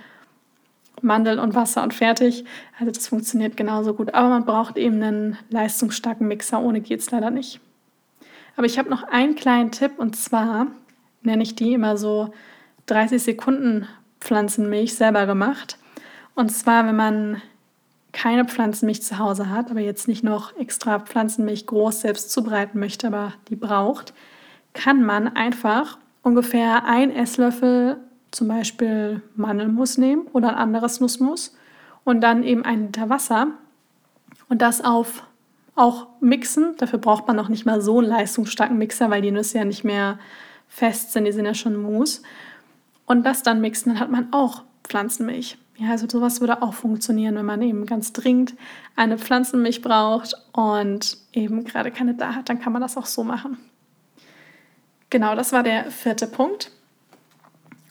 Mandeln 1.02 1.38
und 1.38 1.54
Wasser 1.54 1.82
und 1.82 1.94
fertig. 1.94 2.44
Also 2.78 2.92
das 2.92 3.08
funktioniert 3.08 3.56
genauso 3.56 3.94
gut. 3.94 4.14
Aber 4.14 4.28
man 4.28 4.44
braucht 4.44 4.76
eben 4.76 5.02
einen 5.02 5.38
leistungsstarken 5.50 6.26
Mixer. 6.26 6.60
Ohne 6.62 6.80
geht 6.80 7.00
es 7.00 7.10
leider 7.10 7.30
nicht. 7.30 7.60
Aber 8.56 8.66
ich 8.66 8.78
habe 8.78 8.90
noch 8.90 9.02
einen 9.02 9.34
kleinen 9.34 9.70
Tipp 9.70 9.92
und 9.98 10.16
zwar 10.16 10.68
nenne 11.22 11.42
ich 11.42 11.54
die 11.56 11.72
immer 11.72 11.96
so 11.96 12.32
30 12.86 13.22
Sekunden 13.22 13.88
Pflanzenmilch 14.20 14.94
selber 14.94 15.26
gemacht. 15.26 15.78
Und 16.34 16.50
zwar, 16.50 16.86
wenn 16.86 16.96
man 16.96 17.42
keine 18.12 18.44
Pflanzenmilch 18.44 19.02
zu 19.02 19.18
Hause 19.18 19.50
hat, 19.50 19.70
aber 19.70 19.80
jetzt 19.80 20.08
nicht 20.08 20.22
noch 20.22 20.56
extra 20.56 21.00
Pflanzenmilch 21.00 21.66
groß 21.66 22.02
selbst 22.02 22.30
zubereiten 22.30 22.78
möchte, 22.78 23.08
aber 23.08 23.34
die 23.48 23.56
braucht, 23.56 24.14
kann 24.72 25.04
man 25.04 25.28
einfach 25.36 25.98
ungefähr 26.22 26.84
ein 26.84 27.10
Esslöffel 27.10 27.96
zum 28.34 28.48
Beispiel 28.48 29.22
Mandelmus 29.36 29.96
nehmen 29.96 30.26
oder 30.32 30.50
ein 30.50 30.54
anderes 30.56 31.00
Nussmus 31.00 31.56
und 32.04 32.20
dann 32.20 32.42
eben 32.42 32.64
ein 32.64 32.86
Liter 32.86 33.08
Wasser 33.08 33.48
und 34.48 34.60
das 34.60 34.84
auf 34.84 35.22
auch 35.76 36.06
mixen. 36.20 36.76
Dafür 36.76 36.98
braucht 36.98 37.26
man 37.26 37.36
noch 37.36 37.48
nicht 37.48 37.66
mal 37.66 37.80
so 37.80 37.98
einen 37.98 38.08
leistungsstarken 38.08 38.78
Mixer, 38.78 39.10
weil 39.10 39.22
die 39.22 39.30
Nüsse 39.30 39.58
ja 39.58 39.64
nicht 39.64 39.84
mehr 39.84 40.18
fest 40.68 41.12
sind, 41.12 41.24
die 41.24 41.32
sind 41.32 41.46
ja 41.46 41.54
schon 41.54 41.80
Mousse. 41.80 42.22
Und 43.06 43.24
das 43.24 43.42
dann 43.42 43.60
mixen, 43.60 43.92
dann 43.92 44.00
hat 44.00 44.10
man 44.10 44.32
auch 44.32 44.62
Pflanzenmilch. 44.84 45.58
Ja, 45.76 45.90
also 45.90 46.06
sowas 46.08 46.40
würde 46.40 46.62
auch 46.62 46.74
funktionieren, 46.74 47.34
wenn 47.34 47.46
man 47.46 47.60
eben 47.60 47.84
ganz 47.86 48.12
dringend 48.12 48.54
eine 48.94 49.18
Pflanzenmilch 49.18 49.82
braucht 49.82 50.34
und 50.52 51.18
eben 51.32 51.64
gerade 51.64 51.90
keine 51.90 52.14
da 52.14 52.34
hat, 52.34 52.48
dann 52.48 52.60
kann 52.60 52.72
man 52.72 52.80
das 52.80 52.96
auch 52.96 53.06
so 53.06 53.24
machen. 53.24 53.58
Genau, 55.10 55.34
das 55.34 55.52
war 55.52 55.64
der 55.64 55.90
vierte 55.90 56.26
Punkt. 56.26 56.70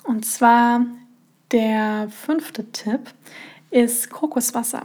Und 0.03 0.25
zwar 0.25 0.85
der 1.51 2.07
fünfte 2.09 2.71
Tipp 2.71 3.01
ist 3.69 4.09
Kokoswasser. 4.09 4.83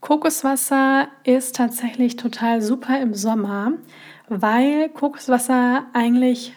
Kokoswasser 0.00 1.08
ist 1.24 1.56
tatsächlich 1.56 2.16
total 2.16 2.62
super 2.62 3.00
im 3.00 3.14
Sommer, 3.14 3.72
weil 4.28 4.88
Kokoswasser 4.88 5.86
eigentlich 5.92 6.54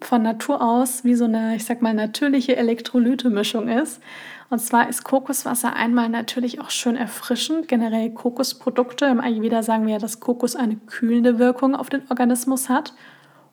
von 0.00 0.22
Natur 0.22 0.60
aus 0.60 1.04
wie 1.04 1.14
so 1.14 1.24
eine, 1.24 1.56
ich 1.56 1.64
sag 1.64 1.80
mal, 1.80 1.94
natürliche 1.94 2.56
Elektrolyte-Mischung 2.56 3.68
ist. 3.68 4.00
Und 4.50 4.60
zwar 4.60 4.88
ist 4.88 5.04
Kokoswasser 5.04 5.74
einmal 5.74 6.08
natürlich 6.08 6.60
auch 6.60 6.70
schön 6.70 6.96
erfrischend. 6.96 7.66
Generell 7.66 8.10
Kokosprodukte. 8.10 9.06
Im 9.06 9.20
Ayurveda 9.20 9.62
sagen 9.62 9.86
wir 9.86 9.94
ja, 9.94 9.98
dass 9.98 10.20
Kokos 10.20 10.54
eine 10.54 10.76
kühlende 10.76 11.38
Wirkung 11.38 11.74
auf 11.74 11.88
den 11.88 12.02
Organismus 12.10 12.68
hat. 12.68 12.94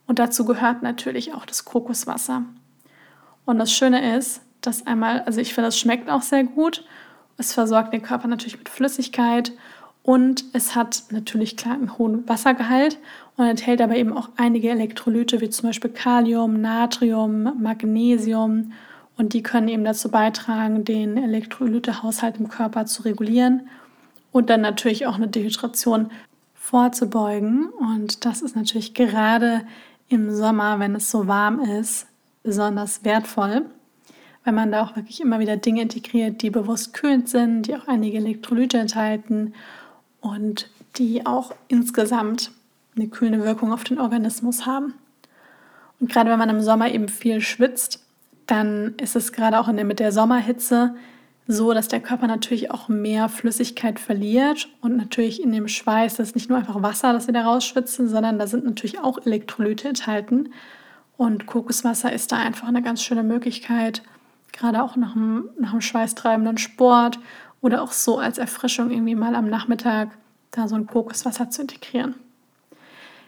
Und 0.06 0.20
dazu 0.20 0.46
gehört 0.46 0.84
natürlich 0.84 1.34
auch 1.34 1.46
das 1.46 1.66
Kokoswasser. 1.66 2.44
Und 3.46 3.60
das 3.60 3.72
Schöne 3.72 4.18
ist, 4.18 4.42
dass 4.62 4.88
einmal, 4.88 5.22
also 5.22 5.42
ich 5.42 5.54
finde, 5.54 5.68
das 5.68 5.80
schmeckt 5.80 6.10
auch 6.10 6.22
sehr 6.22 6.44
gut. 6.44 6.86
Es 7.38 7.54
versorgt 7.54 7.94
den 7.94 8.02
Körper 8.02 8.28
natürlich 8.28 8.58
mit 8.58 8.70
Flüssigkeit 8.70 9.52
und 10.04 10.46
es 10.54 10.76
hat 10.76 11.04
natürlich 11.10 11.58
klar 11.58 11.74
einen 11.74 11.98
hohen 11.98 12.28
Wassergehalt 12.28 13.00
und 13.38 13.46
enthält 13.46 13.82
aber 13.82 13.96
eben 13.96 14.16
auch 14.16 14.30
einige 14.38 14.70
Elektrolyte 14.70 15.42
wie 15.42 15.50
zum 15.50 15.70
Beispiel 15.70 15.92
Kalium, 15.92 16.62
Natrium, 16.62 17.62
Magnesium 17.62 18.74
und 19.18 19.34
die 19.34 19.44
können 19.44 19.68
eben 19.68 19.84
dazu 19.84 20.10
beitragen, 20.10 20.86
den 20.86 21.18
Elektrolytehaushalt 21.18 22.38
im 22.38 22.50
Körper 22.50 22.86
zu 22.86 23.04
regulieren 23.04 23.68
und 24.32 24.50
dann 24.50 24.62
natürlich 24.62 25.08
auch 25.08 25.16
eine 25.16 25.28
Dehydration 25.28 26.12
vorzubeugen. 26.54 27.68
Und 27.70 28.26
das 28.26 28.42
ist 28.42 28.56
natürlich 28.56 28.94
gerade 28.94 29.62
im 30.10 30.32
Sommer, 30.32 30.80
wenn 30.80 30.96
es 30.96 31.12
so 31.12 31.28
warm 31.28 31.60
ist, 31.60 32.08
besonders 32.44 33.04
wertvoll, 33.04 33.66
weil 34.44 34.54
man 34.54 34.72
da 34.72 34.84
auch 34.84 34.96
wirklich 34.96 35.22
immer 35.22 35.40
wieder 35.40 35.58
Dinge 35.58 35.82
integriert, 35.82 36.42
die 36.42 36.50
bewusst 36.50 36.94
kühlend 36.94 37.30
sind, 37.30 37.64
die 37.64 37.76
auch 37.76 37.88
einige 37.88 38.18
Elektrolyte 38.18 38.78
enthalten 38.78 39.54
und 40.22 40.70
die 40.98 41.26
auch 41.26 41.54
insgesamt 41.70 42.52
eine 42.96 43.08
kühlende 43.08 43.44
Wirkung 43.44 43.74
auf 43.74 43.84
den 43.84 44.00
Organismus 44.00 44.66
haben. 44.66 44.94
Und 46.00 46.12
gerade 46.12 46.30
wenn 46.30 46.40
man 46.40 46.50
im 46.50 46.62
Sommer 46.62 46.92
eben 46.92 47.08
viel 47.08 47.42
schwitzt, 47.42 48.04
dann 48.46 48.96
ist 49.02 49.16
es 49.16 49.32
gerade 49.32 49.60
auch 49.60 49.72
der, 49.74 49.86
mit 49.86 50.00
der 50.00 50.12
Sommerhitze 50.12 50.96
so, 51.48 51.74
dass 51.74 51.88
der 51.90 52.00
Körper 52.00 52.28
natürlich 52.28 52.72
auch 52.72 52.88
mehr 52.88 53.28
Flüssigkeit 53.28 54.00
verliert 54.00 54.70
und 54.82 54.96
natürlich 54.96 55.42
in 55.42 55.52
dem 55.52 55.68
Schweiß, 55.68 56.20
ist 56.20 56.36
nicht 56.36 56.50
nur 56.50 56.58
einfach 56.58 56.82
Wasser, 56.82 57.12
das 57.12 57.28
wir 57.28 57.34
da 57.34 57.44
rausschwitzen, 57.44 58.08
sondern 58.08 58.40
da 58.40 58.48
sind 58.48 58.64
natürlich 58.64 59.00
auch 59.00 59.18
Elektrolyte 59.26 59.90
enthalten. 59.90 60.54
Und 61.24 61.46
Kokoswasser 61.46 62.12
ist 62.12 62.34
da 62.34 62.36
einfach 62.36 62.68
eine 62.68 62.82
ganz 62.82 63.02
schöne 63.02 63.24
Möglichkeit, 63.24 64.02
gerade 64.52 64.84
auch 64.84 64.98
nach 64.98 65.16
einem, 65.16 65.52
nach 65.58 65.72
einem 65.72 65.80
schweißtreibenden 65.80 66.58
Sport 66.58 67.18
oder 67.62 67.82
auch 67.82 67.94
so 67.94 68.20
als 68.20 68.38
Erfrischung 68.38 68.92
irgendwie 68.92 69.16
mal 69.16 69.34
am 69.34 69.50
Nachmittag 69.50 70.10
da 70.52 70.68
so 70.68 70.76
ein 70.76 70.86
Kokoswasser 70.86 71.50
zu 71.50 71.62
integrieren. 71.62 72.16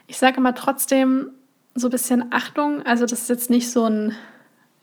Ich 0.08 0.18
sage 0.18 0.36
immer 0.36 0.54
trotzdem 0.54 1.30
so 1.74 1.88
ein 1.88 1.90
bisschen 1.90 2.34
Achtung, 2.34 2.84
also 2.84 3.06
das 3.06 3.22
ist 3.22 3.28
jetzt 3.30 3.48
nicht 3.48 3.70
so 3.70 3.84
eine 3.84 4.14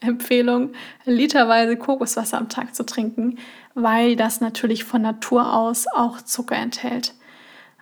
Empfehlung, 0.00 0.72
literweise 1.04 1.76
Kokoswasser 1.76 2.38
am 2.38 2.48
Tag 2.48 2.74
zu 2.74 2.84
trinken, 2.84 3.38
weil 3.74 4.16
das 4.16 4.40
natürlich 4.40 4.82
von 4.82 5.02
Natur 5.02 5.54
aus 5.54 5.86
auch 5.86 6.20
Zucker 6.20 6.56
enthält. 6.56 7.14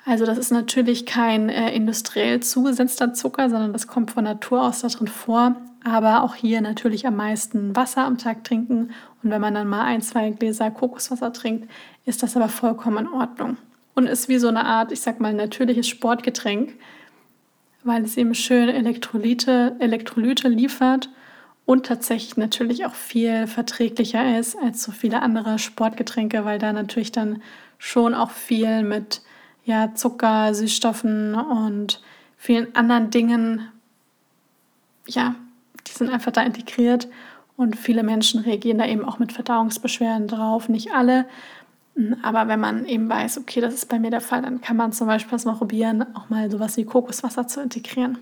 Also 0.04 0.26
das 0.26 0.36
ist 0.36 0.50
natürlich 0.50 1.06
kein 1.06 1.48
äh, 1.48 1.74
industriell 1.74 2.40
zugesetzter 2.40 3.14
Zucker, 3.14 3.48
sondern 3.48 3.72
das 3.72 3.86
kommt 3.86 4.10
von 4.10 4.24
Natur 4.24 4.62
aus 4.62 4.80
darin 4.80 5.06
vor. 5.08 5.56
Aber 5.84 6.22
auch 6.22 6.34
hier 6.34 6.60
natürlich 6.60 7.06
am 7.06 7.16
meisten 7.16 7.74
Wasser 7.74 8.04
am 8.04 8.18
Tag 8.18 8.44
trinken. 8.44 8.90
Und 9.22 9.30
wenn 9.30 9.40
man 9.40 9.54
dann 9.54 9.68
mal 9.68 9.84
ein, 9.84 10.02
zwei 10.02 10.30
Gläser 10.30 10.70
Kokoswasser 10.70 11.32
trinkt, 11.32 11.68
ist 12.04 12.22
das 12.22 12.36
aber 12.36 12.48
vollkommen 12.48 13.06
in 13.06 13.12
Ordnung. 13.12 13.56
Und 13.94 14.06
ist 14.06 14.28
wie 14.28 14.38
so 14.38 14.48
eine 14.48 14.64
Art, 14.64 14.90
ich 14.90 15.00
sag 15.00 15.20
mal, 15.20 15.34
natürliches 15.34 15.88
Sportgetränk, 15.88 16.74
weil 17.84 18.04
es 18.04 18.16
eben 18.16 18.34
schön 18.34 18.68
Elektrolyte, 18.68 19.76
Elektrolyte 19.80 20.48
liefert 20.48 21.10
und 21.66 21.86
tatsächlich 21.86 22.36
natürlich 22.36 22.86
auch 22.86 22.94
viel 22.94 23.46
verträglicher 23.46 24.38
ist 24.38 24.56
als 24.56 24.82
so 24.82 24.92
viele 24.92 25.20
andere 25.22 25.58
Sportgetränke, 25.58 26.44
weil 26.44 26.58
da 26.58 26.72
natürlich 26.72 27.12
dann 27.12 27.42
schon 27.78 28.14
auch 28.14 28.30
viel 28.30 28.82
mit 28.82 29.22
ja, 29.64 29.94
Zucker, 29.94 30.54
Süßstoffen 30.54 31.34
und 31.34 32.02
vielen 32.36 32.74
anderen 32.74 33.10
Dingen, 33.10 33.68
ja, 35.06 35.34
die 35.86 35.92
sind 35.92 36.10
einfach 36.10 36.32
da 36.32 36.42
integriert 36.42 37.08
und 37.56 37.76
viele 37.76 38.02
Menschen 38.02 38.40
reagieren 38.40 38.78
da 38.78 38.86
eben 38.86 39.04
auch 39.04 39.18
mit 39.18 39.32
Verdauungsbeschwerden 39.32 40.28
drauf. 40.28 40.68
Nicht 40.68 40.92
alle, 40.92 41.26
aber 42.22 42.48
wenn 42.48 42.60
man 42.60 42.86
eben 42.86 43.08
weiß, 43.08 43.38
okay, 43.38 43.60
das 43.60 43.74
ist 43.74 43.88
bei 43.88 43.98
mir 43.98 44.10
der 44.10 44.20
Fall, 44.20 44.42
dann 44.42 44.60
kann 44.60 44.76
man 44.76 44.92
zum 44.92 45.06
Beispiel 45.06 45.32
das 45.32 45.44
mal 45.44 45.54
probieren, 45.54 46.04
auch 46.14 46.30
mal 46.30 46.50
sowas 46.50 46.76
wie 46.76 46.84
Kokoswasser 46.84 47.46
zu 47.46 47.60
integrieren. 47.60 48.18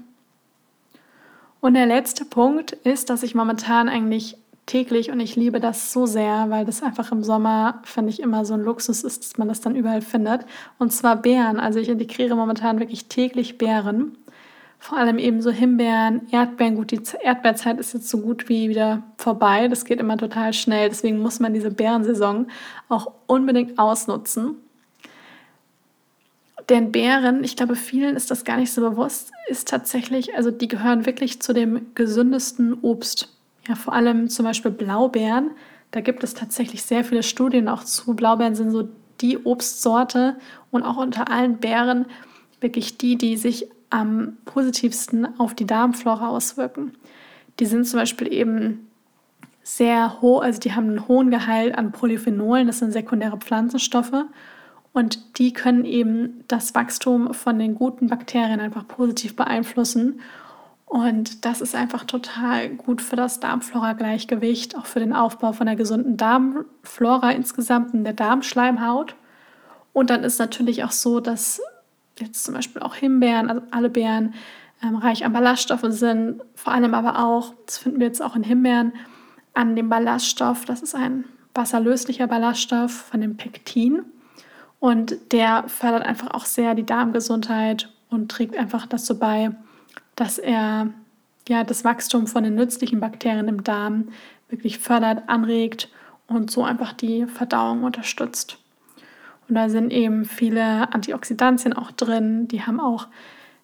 Und 1.61 1.74
der 1.74 1.87
letzte 1.87 2.24
Punkt 2.24 2.72
ist, 2.72 3.11
dass 3.11 3.22
ich 3.22 3.35
momentan 3.35 3.88
eigentlich 3.88 4.37
täglich 4.70 5.11
und 5.11 5.18
ich 5.18 5.35
liebe 5.35 5.59
das 5.59 5.92
so 5.92 6.06
sehr, 6.06 6.46
weil 6.48 6.64
das 6.64 6.83
einfach 6.83 7.11
im 7.11 7.24
Sommer, 7.24 7.80
finde 7.83 8.11
ich, 8.11 8.20
immer 8.20 8.44
so 8.44 8.54
ein 8.54 8.62
Luxus 8.62 9.02
ist, 9.02 9.24
dass 9.24 9.37
man 9.37 9.48
das 9.48 9.61
dann 9.61 9.74
überall 9.74 10.00
findet. 10.00 10.46
Und 10.78 10.92
zwar 10.92 11.16
Beeren. 11.16 11.59
Also 11.59 11.80
ich 11.80 11.88
integriere 11.88 12.37
momentan 12.37 12.78
wirklich 12.78 13.06
täglich 13.06 13.59
Beeren. 13.59 14.16
Vor 14.78 14.96
allem 14.96 15.18
eben 15.18 15.42
so 15.42 15.50
Himbeeren, 15.50 16.22
Erdbeeren. 16.30 16.76
Gut, 16.76 16.92
die 16.92 17.00
Erdbeerzeit 17.20 17.80
ist 17.80 17.94
jetzt 17.94 18.09
so 18.09 18.20
gut 18.20 18.48
wie 18.48 18.68
wieder 18.68 19.02
vorbei. 19.16 19.66
Das 19.66 19.85
geht 19.85 19.98
immer 19.98 20.16
total 20.16 20.52
schnell. 20.52 20.88
Deswegen 20.88 21.18
muss 21.18 21.40
man 21.40 21.52
diese 21.52 21.72
Beerensaison 21.72 22.46
auch 22.88 23.11
unbedingt 23.26 23.76
ausnutzen. 23.76 24.54
Denn 26.68 26.92
Beeren, 26.92 27.42
ich 27.42 27.56
glaube, 27.56 27.74
vielen 27.74 28.14
ist 28.14 28.30
das 28.30 28.44
gar 28.44 28.56
nicht 28.56 28.72
so 28.72 28.88
bewusst, 28.88 29.33
ist 29.48 29.66
tatsächlich, 29.66 30.37
also 30.37 30.52
die 30.52 30.68
gehören 30.68 31.04
wirklich 31.04 31.42
zu 31.42 31.52
dem 31.52 31.87
gesündesten 31.96 32.78
Obst. 32.83 33.39
Ja, 33.68 33.75
vor 33.75 33.92
allem 33.92 34.29
zum 34.29 34.44
Beispiel 34.44 34.70
Blaubeeren. 34.70 35.51
Da 35.90 36.01
gibt 36.01 36.25
es 36.25 36.35
tatsächlich 36.35 36.83
sehr 36.83 37.05
viele 37.05 37.23
Studien 37.23 37.68
auch 37.68 37.85
zu. 37.85 38.14
Blaubeeren 38.14 38.55
sind 38.55 38.70
so 38.70 38.88
die 39.20 39.38
Obstsorte 39.44 40.37
und 40.70 40.83
auch 40.83 40.96
unter 40.96 41.31
allen 41.31 41.59
Beeren 41.59 42.07
wirklich 42.61 42.99
die, 42.99 43.16
die 43.16 43.37
sich 43.37 43.68
am 43.90 44.38
positivsten 44.44 45.38
auf 45.38 45.55
die 45.55 45.66
Darmflora 45.66 46.29
auswirken. 46.29 46.92
Die 47.59 47.66
sind 47.66 47.87
zum 47.87 47.99
Beispiel 47.99 48.33
eben 48.33 48.87
sehr 49.62 50.20
hoch, 50.20 50.42
also 50.42 50.61
die 50.61 50.73
haben 50.73 50.88
einen 50.88 51.09
hohen 51.09 51.31
Gehalt 51.31 51.77
an 51.77 51.92
Polyphenolen, 51.92 52.66
das 52.66 52.79
sind 52.79 52.92
sekundäre 52.92 53.37
Pflanzenstoffe 53.37 54.25
und 54.92 55.38
die 55.38 55.53
können 55.53 55.85
eben 55.85 56.44
das 56.49 56.75
Wachstum 56.75 57.35
von 57.35 57.59
den 57.59 57.75
guten 57.75 58.09
Bakterien 58.09 58.61
einfach 58.61 58.87
positiv 58.88 59.37
beeinflussen. 59.37 60.20
Und 60.90 61.44
das 61.44 61.61
ist 61.61 61.76
einfach 61.76 62.03
total 62.03 62.68
gut 62.70 63.00
für 63.00 63.14
das 63.14 63.38
Darmflora-Gleichgewicht, 63.38 64.76
auch 64.76 64.87
für 64.87 64.98
den 64.98 65.12
Aufbau 65.12 65.53
von 65.53 65.66
der 65.66 65.76
gesunden 65.76 66.16
Darmflora 66.16 67.31
insgesamt 67.31 67.94
in 67.94 68.03
der 68.03 68.12
Darmschleimhaut. 68.12 69.14
Und 69.92 70.11
dann 70.11 70.24
ist 70.24 70.40
natürlich 70.40 70.83
auch 70.83 70.90
so, 70.90 71.20
dass 71.20 71.62
jetzt 72.18 72.42
zum 72.42 72.55
Beispiel 72.55 72.83
auch 72.83 72.96
Himbeeren, 72.96 73.48
also 73.48 73.62
alle 73.70 73.88
Beeren, 73.88 74.35
ähm, 74.83 74.96
reich 74.96 75.24
an 75.24 75.33
Ballaststoffe 75.33 75.87
sind, 75.90 76.42
vor 76.57 76.72
allem 76.72 76.92
aber 76.92 77.24
auch, 77.24 77.55
das 77.66 77.79
finden 77.79 78.00
wir 78.00 78.09
jetzt 78.09 78.20
auch 78.20 78.35
in 78.35 78.42
Himbeeren, 78.42 78.92
an 79.55 79.76
dem 79.76 79.88
Ballaststoff, 79.88 80.64
das 80.64 80.83
ist 80.83 80.96
ein 80.96 81.24
wasserlöslicher 81.55 82.26
Ballaststoff 82.26 82.90
von 82.90 83.20
dem 83.20 83.37
Pektin. 83.37 84.03
Und 84.81 85.14
der 85.31 85.68
fördert 85.68 86.05
einfach 86.05 86.33
auch 86.33 86.46
sehr 86.46 86.74
die 86.74 86.85
Darmgesundheit 86.85 87.92
und 88.09 88.29
trägt 88.29 88.57
einfach 88.57 88.87
dazu 88.87 89.16
bei, 89.20 89.53
dass 90.20 90.37
er 90.37 90.88
ja, 91.48 91.64
das 91.64 91.83
Wachstum 91.83 92.26
von 92.26 92.44
den 92.44 92.54
nützlichen 92.54 93.00
Bakterien 93.00 93.48
im 93.48 93.64
Darm 93.64 94.09
wirklich 94.50 94.78
fördert, 94.78 95.28
anregt 95.28 95.88
und 96.26 96.50
so 96.50 96.62
einfach 96.62 96.92
die 96.92 97.26
Verdauung 97.26 97.85
unterstützt. 97.85 98.59
Und 99.48 99.54
da 99.54 99.70
sind 99.70 99.90
eben 99.90 100.26
viele 100.26 100.92
Antioxidantien 100.92 101.72
auch 101.72 101.90
drin, 101.90 102.48
die 102.48 102.62
haben 102.62 102.80
auch 102.80 103.09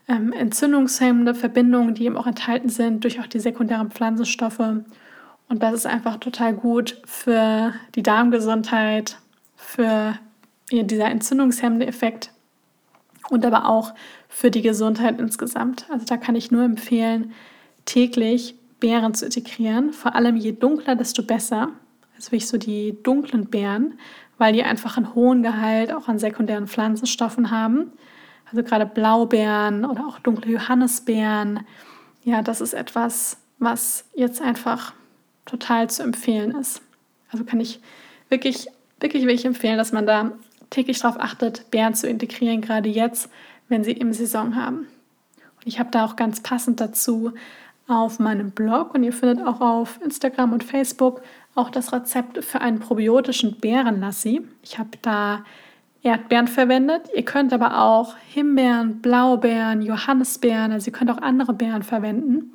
ähm, 0.08 0.32
entzündungshemmende 0.32 1.34
Verbindungen, 1.34 1.94
die 1.94 2.06
eben 2.06 2.16
auch 2.16 2.26
enthalten 2.26 2.70
sind 2.70 3.04
durch 3.04 3.20
auch 3.20 3.26
die 3.26 3.38
sekundären 3.38 3.90
Pflanzenstoffe. 3.90 4.58
Und 5.48 5.62
das 5.62 5.74
ist 5.74 5.86
einfach 5.86 6.16
total 6.16 6.54
gut 6.54 7.02
für 7.04 7.74
die 7.94 8.02
Darmgesundheit, 8.02 9.18
für 9.56 10.14
dieser 10.72 11.10
entzündungshemmende 11.10 11.86
Effekt 11.86 12.30
und 13.30 13.44
aber 13.44 13.68
auch 13.68 13.94
für 14.28 14.50
die 14.50 14.62
Gesundheit 14.62 15.18
insgesamt. 15.20 15.86
Also 15.90 16.04
da 16.06 16.16
kann 16.16 16.36
ich 16.36 16.50
nur 16.50 16.64
empfehlen, 16.64 17.32
täglich 17.84 18.54
Beeren 18.80 19.14
zu 19.14 19.24
integrieren. 19.24 19.92
Vor 19.92 20.14
allem 20.14 20.36
je 20.36 20.52
dunkler, 20.52 20.96
desto 20.96 21.22
besser. 21.22 21.70
Also 22.14 22.32
wirklich 22.32 22.48
so 22.48 22.58
die 22.58 22.96
dunklen 23.02 23.46
Beeren, 23.46 23.98
weil 24.38 24.52
die 24.52 24.62
einfach 24.62 24.96
einen 24.96 25.14
hohen 25.14 25.42
Gehalt 25.42 25.92
auch 25.92 26.08
an 26.08 26.18
sekundären 26.18 26.66
Pflanzenstoffen 26.66 27.50
haben. 27.50 27.92
Also 28.50 28.62
gerade 28.62 28.86
Blaubeeren 28.86 29.84
oder 29.84 30.06
auch 30.06 30.18
dunkle 30.20 30.52
Johannisbeeren. 30.52 31.60
Ja, 32.22 32.42
das 32.42 32.60
ist 32.60 32.74
etwas, 32.74 33.38
was 33.58 34.04
jetzt 34.14 34.40
einfach 34.40 34.92
total 35.44 35.88
zu 35.90 36.02
empfehlen 36.02 36.52
ist. 36.52 36.82
Also 37.30 37.44
kann 37.44 37.60
ich 37.60 37.80
wirklich, 38.28 38.68
wirklich, 39.00 39.22
wirklich 39.22 39.44
empfehlen, 39.44 39.78
dass 39.78 39.92
man 39.92 40.06
da 40.06 40.32
täglich 40.70 41.00
darauf 41.00 41.20
achtet, 41.20 41.70
Beeren 41.70 41.94
zu 41.94 42.08
integrieren, 42.08 42.60
gerade 42.60 42.88
jetzt, 42.88 43.30
wenn 43.68 43.84
sie 43.84 43.92
im 43.92 44.12
Saison 44.12 44.56
haben. 44.56 44.78
Und 45.56 45.66
ich 45.66 45.78
habe 45.78 45.90
da 45.90 46.04
auch 46.04 46.16
ganz 46.16 46.42
passend 46.42 46.80
dazu 46.80 47.32
auf 47.88 48.18
meinem 48.18 48.50
Blog 48.50 48.94
und 48.94 49.04
ihr 49.04 49.12
findet 49.12 49.46
auch 49.46 49.60
auf 49.60 50.00
Instagram 50.02 50.52
und 50.52 50.64
Facebook 50.64 51.22
auch 51.54 51.70
das 51.70 51.92
Rezept 51.92 52.44
für 52.44 52.60
einen 52.60 52.80
probiotischen 52.80 53.58
Beerenlassi. 53.60 54.42
Ich 54.62 54.78
habe 54.78 54.90
da 55.02 55.44
Erdbeeren 56.02 56.46
verwendet. 56.46 57.08
Ihr 57.14 57.24
könnt 57.24 57.52
aber 57.52 57.82
auch 57.82 58.16
Himbeeren, 58.28 59.00
Blaubeeren, 59.00 59.82
Johannisbeeren, 59.82 60.72
also 60.72 60.88
ihr 60.88 60.92
könnt 60.92 61.10
auch 61.10 61.20
andere 61.20 61.52
Beeren 61.52 61.82
verwenden. 61.82 62.52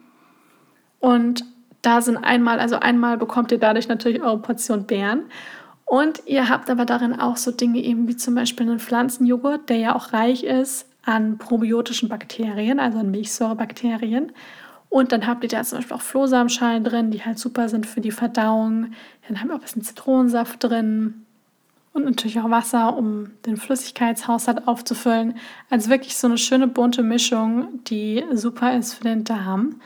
Und 1.00 1.44
da 1.82 2.02
sind 2.02 2.18
einmal, 2.18 2.60
also 2.60 2.80
einmal 2.80 3.18
bekommt 3.18 3.52
ihr 3.52 3.58
dadurch 3.58 3.88
natürlich 3.88 4.22
eure 4.22 4.40
Portion 4.40 4.86
Beeren. 4.86 5.24
Und 5.86 6.22
ihr 6.26 6.48
habt 6.50 6.70
aber 6.70 6.86
darin 6.86 7.20
auch 7.20 7.38
so 7.38 7.52
Dinge 7.52 7.80
eben 7.80 8.08
wie 8.08 8.16
zum 8.16 8.36
Beispiel 8.36 8.70
einen 8.70 8.80
Pflanzenjoghurt, 8.80 9.70
der 9.70 9.78
ja 9.78 9.96
auch 9.96 10.14
reich 10.14 10.44
ist 10.44 10.86
an 11.04 11.38
probiotischen 11.38 12.10
Bakterien, 12.10 12.80
also 12.80 13.00
an 13.00 13.12
Milchsäurebakterien. 13.12 14.32
Und 14.90 15.12
dann 15.12 15.26
habt 15.26 15.44
ihr 15.44 15.50
da 15.50 15.64
zum 15.64 15.80
Beispiel 15.80 15.98
auch 15.98 16.02
Flohsamenschalen 16.02 16.84
drin, 16.84 17.12
die 17.12 17.24
halt 17.24 17.40
super 17.40 17.70
sind 17.70 17.86
für 17.88 18.02
die 18.02 18.12
Verdauung. 18.12 18.92
Dann 19.28 19.40
haben 19.40 19.48
wir 19.48 19.56
auch 19.56 19.60
ein 19.60 19.64
bisschen 19.64 19.84
Zitronensaft 19.84 20.64
drin 20.64 21.26
und 21.94 22.06
natürlich 22.06 22.40
auch 22.40 22.50
Wasser, 22.50 22.98
um 22.98 23.32
den 23.46 23.58
Flüssigkeitshaushalt 23.58 24.68
aufzufüllen. 24.68 25.36
Also 25.70 25.90
wirklich 25.90 26.16
so 26.16 26.28
eine 26.28 26.38
schöne 26.38 26.68
bunte 26.68 27.04
Mischung, 27.04 27.68
die 27.88 28.24
super 28.34 28.78
ist 28.78 28.94
für 28.94 29.04
den 29.04 29.24
Darm 29.24 29.82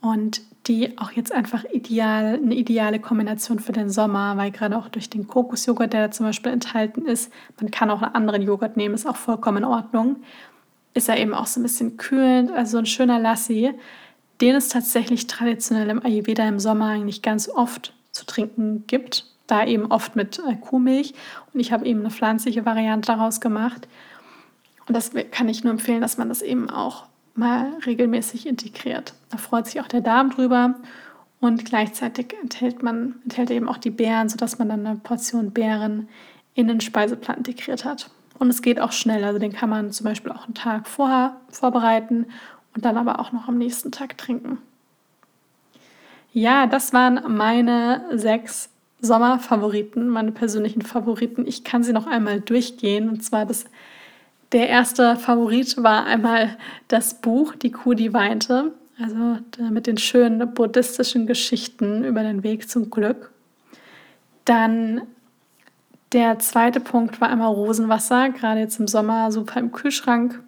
und 0.00 0.42
die 0.66 0.98
auch 0.98 1.12
jetzt 1.12 1.32
einfach 1.32 1.64
ideal, 1.72 2.40
eine 2.42 2.54
ideale 2.54 2.98
Kombination 2.98 3.58
für 3.58 3.72
den 3.72 3.90
Sommer, 3.90 4.36
weil 4.36 4.50
gerade 4.50 4.76
auch 4.76 4.88
durch 4.88 5.08
den 5.08 5.26
Kokosjoghurt, 5.26 5.92
der 5.92 6.08
da 6.08 6.10
zum 6.10 6.26
Beispiel 6.26 6.52
enthalten 6.52 7.06
ist, 7.06 7.32
man 7.60 7.70
kann 7.70 7.90
auch 7.90 8.02
einen 8.02 8.14
anderen 8.14 8.42
Joghurt 8.42 8.76
nehmen, 8.76 8.94
ist 8.94 9.06
auch 9.06 9.16
vollkommen 9.16 9.58
in 9.58 9.64
Ordnung, 9.64 10.16
ist 10.94 11.08
er 11.08 11.18
eben 11.18 11.34
auch 11.34 11.46
so 11.46 11.60
ein 11.60 11.62
bisschen 11.62 11.96
kühlend, 11.96 12.50
also 12.50 12.78
ein 12.78 12.86
schöner 12.86 13.18
Lassi 13.18 13.74
den 14.40 14.54
es 14.54 14.68
tatsächlich 14.68 15.26
traditionell 15.26 15.88
im 15.88 16.04
Ayurveda 16.04 16.46
im 16.46 16.60
Sommer 16.60 16.88
eigentlich 16.88 17.22
ganz 17.22 17.48
oft 17.48 17.94
zu 18.12 18.26
trinken 18.26 18.84
gibt. 18.86 19.26
Da 19.46 19.64
eben 19.64 19.86
oft 19.86 20.16
mit 20.16 20.40
äh, 20.40 20.56
Kuhmilch. 20.56 21.14
Und 21.54 21.60
ich 21.60 21.72
habe 21.72 21.86
eben 21.86 22.00
eine 22.00 22.10
pflanzliche 22.10 22.66
Variante 22.66 23.06
daraus 23.06 23.40
gemacht. 23.40 23.86
Und 24.88 24.94
das 24.94 25.12
kann 25.30 25.48
ich 25.48 25.62
nur 25.62 25.72
empfehlen, 25.72 26.00
dass 26.00 26.18
man 26.18 26.28
das 26.28 26.42
eben 26.42 26.68
auch 26.68 27.06
mal 27.36 27.72
regelmäßig 27.84 28.46
integriert. 28.46 29.14
Da 29.30 29.38
freut 29.38 29.66
sich 29.66 29.80
auch 29.80 29.88
der 29.88 30.00
Darm 30.00 30.30
drüber. 30.30 30.74
Und 31.40 31.64
gleichzeitig 31.64 32.34
enthält 32.42 32.82
man 32.82 33.16
enthält 33.24 33.50
eben 33.50 33.68
auch 33.68 33.76
die 33.76 33.90
Beeren, 33.90 34.28
sodass 34.28 34.58
man 34.58 34.68
dann 34.68 34.86
eine 34.86 34.98
Portion 34.98 35.50
Beeren 35.50 36.08
in 36.54 36.68
den 36.68 36.80
Speiseplan 36.80 37.38
integriert 37.38 37.84
hat. 37.84 38.10
Und 38.38 38.48
es 38.48 38.62
geht 38.62 38.80
auch 38.80 38.92
schnell. 38.92 39.24
Also 39.24 39.38
den 39.38 39.52
kann 39.52 39.70
man 39.70 39.92
zum 39.92 40.04
Beispiel 40.04 40.32
auch 40.32 40.44
einen 40.44 40.54
Tag 40.54 40.88
vorher 40.88 41.36
vorbereiten 41.50 42.26
und 42.74 42.84
dann 42.84 42.96
aber 42.96 43.20
auch 43.20 43.32
noch 43.32 43.48
am 43.48 43.58
nächsten 43.58 43.92
Tag 43.92 44.18
trinken. 44.18 44.58
Ja, 46.32 46.66
das 46.66 46.92
waren 46.92 47.20
meine 47.34 48.04
sechs 48.12 48.70
Sommerfavoriten, 49.00 50.08
meine 50.08 50.32
persönlichen 50.32 50.82
Favoriten. 50.82 51.46
Ich 51.46 51.64
kann 51.64 51.82
sie 51.82 51.92
noch 51.92 52.06
einmal 52.06 52.40
durchgehen. 52.40 53.08
Und 53.08 53.22
zwar 53.22 53.46
das, 53.46 53.66
der 54.56 54.70
erste 54.70 55.16
Favorit 55.16 55.82
war 55.82 56.06
einmal 56.06 56.56
das 56.88 57.20
Buch 57.20 57.54
Die 57.54 57.70
Kuh, 57.70 57.92
die 57.92 58.14
weinte. 58.14 58.72
Also 58.98 59.36
mit 59.58 59.86
den 59.86 59.98
schönen 59.98 60.54
buddhistischen 60.54 61.26
Geschichten 61.26 62.02
über 62.04 62.22
den 62.22 62.42
Weg 62.42 62.70
zum 62.70 62.88
Glück. 62.88 63.32
Dann 64.46 65.02
der 66.12 66.38
zweite 66.38 66.80
Punkt 66.80 67.20
war 67.20 67.28
einmal 67.28 67.52
Rosenwasser, 67.52 68.30
gerade 68.30 68.60
jetzt 68.60 68.80
im 68.80 68.88
Sommer 68.88 69.30
super 69.30 69.60
im 69.60 69.72
Kühlschrank 69.72 70.42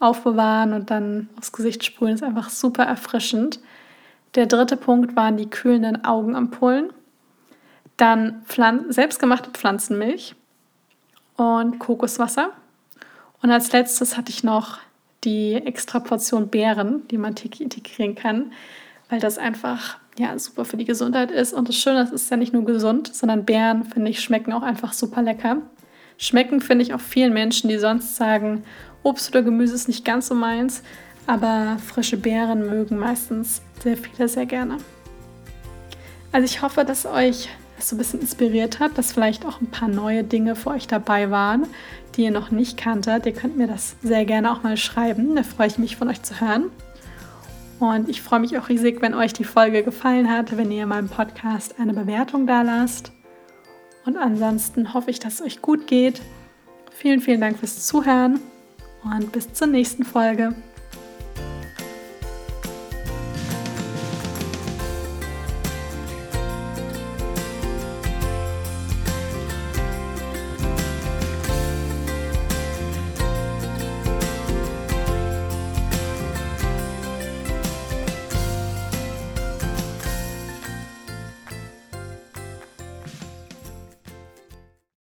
aufbewahren 0.00 0.72
und 0.72 0.90
dann 0.90 1.28
aufs 1.38 1.52
Gesicht 1.52 1.84
sprühen 1.84 2.14
ist 2.14 2.24
einfach 2.24 2.50
super 2.50 2.82
erfrischend. 2.82 3.60
Der 4.34 4.46
dritte 4.46 4.76
Punkt 4.76 5.14
waren 5.14 5.36
die 5.36 5.48
kühlenden 5.48 6.04
Augenampullen. 6.04 6.90
Dann 7.96 8.42
Pflan 8.46 8.90
selbstgemachte 8.90 9.50
Pflanzenmilch 9.50 10.34
und 11.36 11.78
Kokoswasser. 11.78 12.50
Und 13.42 13.50
als 13.50 13.72
letztes 13.72 14.16
hatte 14.16 14.30
ich 14.30 14.44
noch 14.44 14.78
die 15.24 15.54
extra 15.54 16.00
Portion 16.00 16.48
Beeren, 16.48 17.06
die 17.08 17.18
man 17.18 17.34
integrieren 17.36 18.14
kann, 18.14 18.52
weil 19.08 19.20
das 19.20 19.38
einfach 19.38 19.98
ja, 20.18 20.38
super 20.38 20.64
für 20.64 20.76
die 20.76 20.84
Gesundheit 20.84 21.30
ist. 21.30 21.52
Und 21.52 21.68
das 21.68 21.76
Schöne 21.76 22.02
ist, 22.02 22.12
es 22.12 22.22
ist 22.22 22.30
ja 22.30 22.36
nicht 22.36 22.52
nur 22.52 22.64
gesund, 22.64 23.14
sondern 23.14 23.44
Beeren, 23.44 23.84
finde 23.84 24.10
ich, 24.10 24.20
schmecken 24.20 24.52
auch 24.52 24.62
einfach 24.62 24.92
super 24.92 25.22
lecker. 25.22 25.58
Schmecken, 26.18 26.60
finde 26.60 26.84
ich, 26.84 26.94
auch 26.94 27.00
vielen 27.00 27.34
Menschen, 27.34 27.68
die 27.68 27.78
sonst 27.78 28.16
sagen, 28.16 28.64
Obst 29.02 29.30
oder 29.30 29.42
Gemüse 29.42 29.74
ist 29.74 29.88
nicht 29.88 30.04
ganz 30.04 30.28
so 30.28 30.34
meins, 30.34 30.82
aber 31.26 31.76
frische 31.84 32.16
Beeren 32.16 32.66
mögen 32.66 32.98
meistens 32.98 33.60
sehr 33.82 33.96
viele 33.96 34.28
sehr 34.28 34.46
gerne. 34.46 34.78
Also 36.32 36.44
ich 36.46 36.62
hoffe, 36.62 36.84
dass 36.84 37.04
euch 37.04 37.48
das 37.76 37.88
so 37.88 37.94
ein 37.94 37.98
bisschen 37.98 38.20
inspiriert 38.20 38.80
hat, 38.80 38.96
dass 38.98 39.12
vielleicht 39.12 39.44
auch 39.44 39.60
ein 39.60 39.70
paar 39.70 39.88
neue 39.88 40.24
Dinge 40.24 40.56
für 40.56 40.70
euch 40.70 40.86
dabei 40.86 41.30
waren, 41.30 41.66
die 42.16 42.24
ihr 42.24 42.30
noch 42.30 42.50
nicht 42.50 42.76
kanntet. 42.76 43.26
Ihr 43.26 43.32
könnt 43.32 43.56
mir 43.56 43.66
das 43.66 43.96
sehr 44.02 44.24
gerne 44.24 44.50
auch 44.50 44.62
mal 44.62 44.76
schreiben. 44.76 45.36
Da 45.36 45.42
freue 45.42 45.68
ich 45.68 45.78
mich 45.78 45.96
von 45.96 46.08
euch 46.08 46.22
zu 46.22 46.40
hören. 46.40 46.70
Und 47.78 48.08
ich 48.08 48.22
freue 48.22 48.40
mich 48.40 48.58
auch 48.58 48.70
riesig, 48.70 49.02
wenn 49.02 49.14
euch 49.14 49.34
die 49.34 49.44
Folge 49.44 49.82
gefallen 49.82 50.30
hat, 50.30 50.56
wenn 50.56 50.70
ihr 50.70 50.86
meinem 50.86 51.08
Podcast 51.08 51.78
eine 51.78 51.92
Bewertung 51.92 52.46
da 52.46 52.62
lasst. 52.62 53.12
Und 54.06 54.16
ansonsten 54.16 54.94
hoffe 54.94 55.10
ich, 55.10 55.20
dass 55.20 55.34
es 55.34 55.42
euch 55.42 55.60
gut 55.60 55.86
geht. 55.86 56.22
Vielen, 56.90 57.20
vielen 57.20 57.40
Dank 57.40 57.58
fürs 57.58 57.86
Zuhören 57.86 58.40
und 59.04 59.32
bis 59.32 59.52
zur 59.52 59.66
nächsten 59.66 60.04
Folge. 60.04 60.54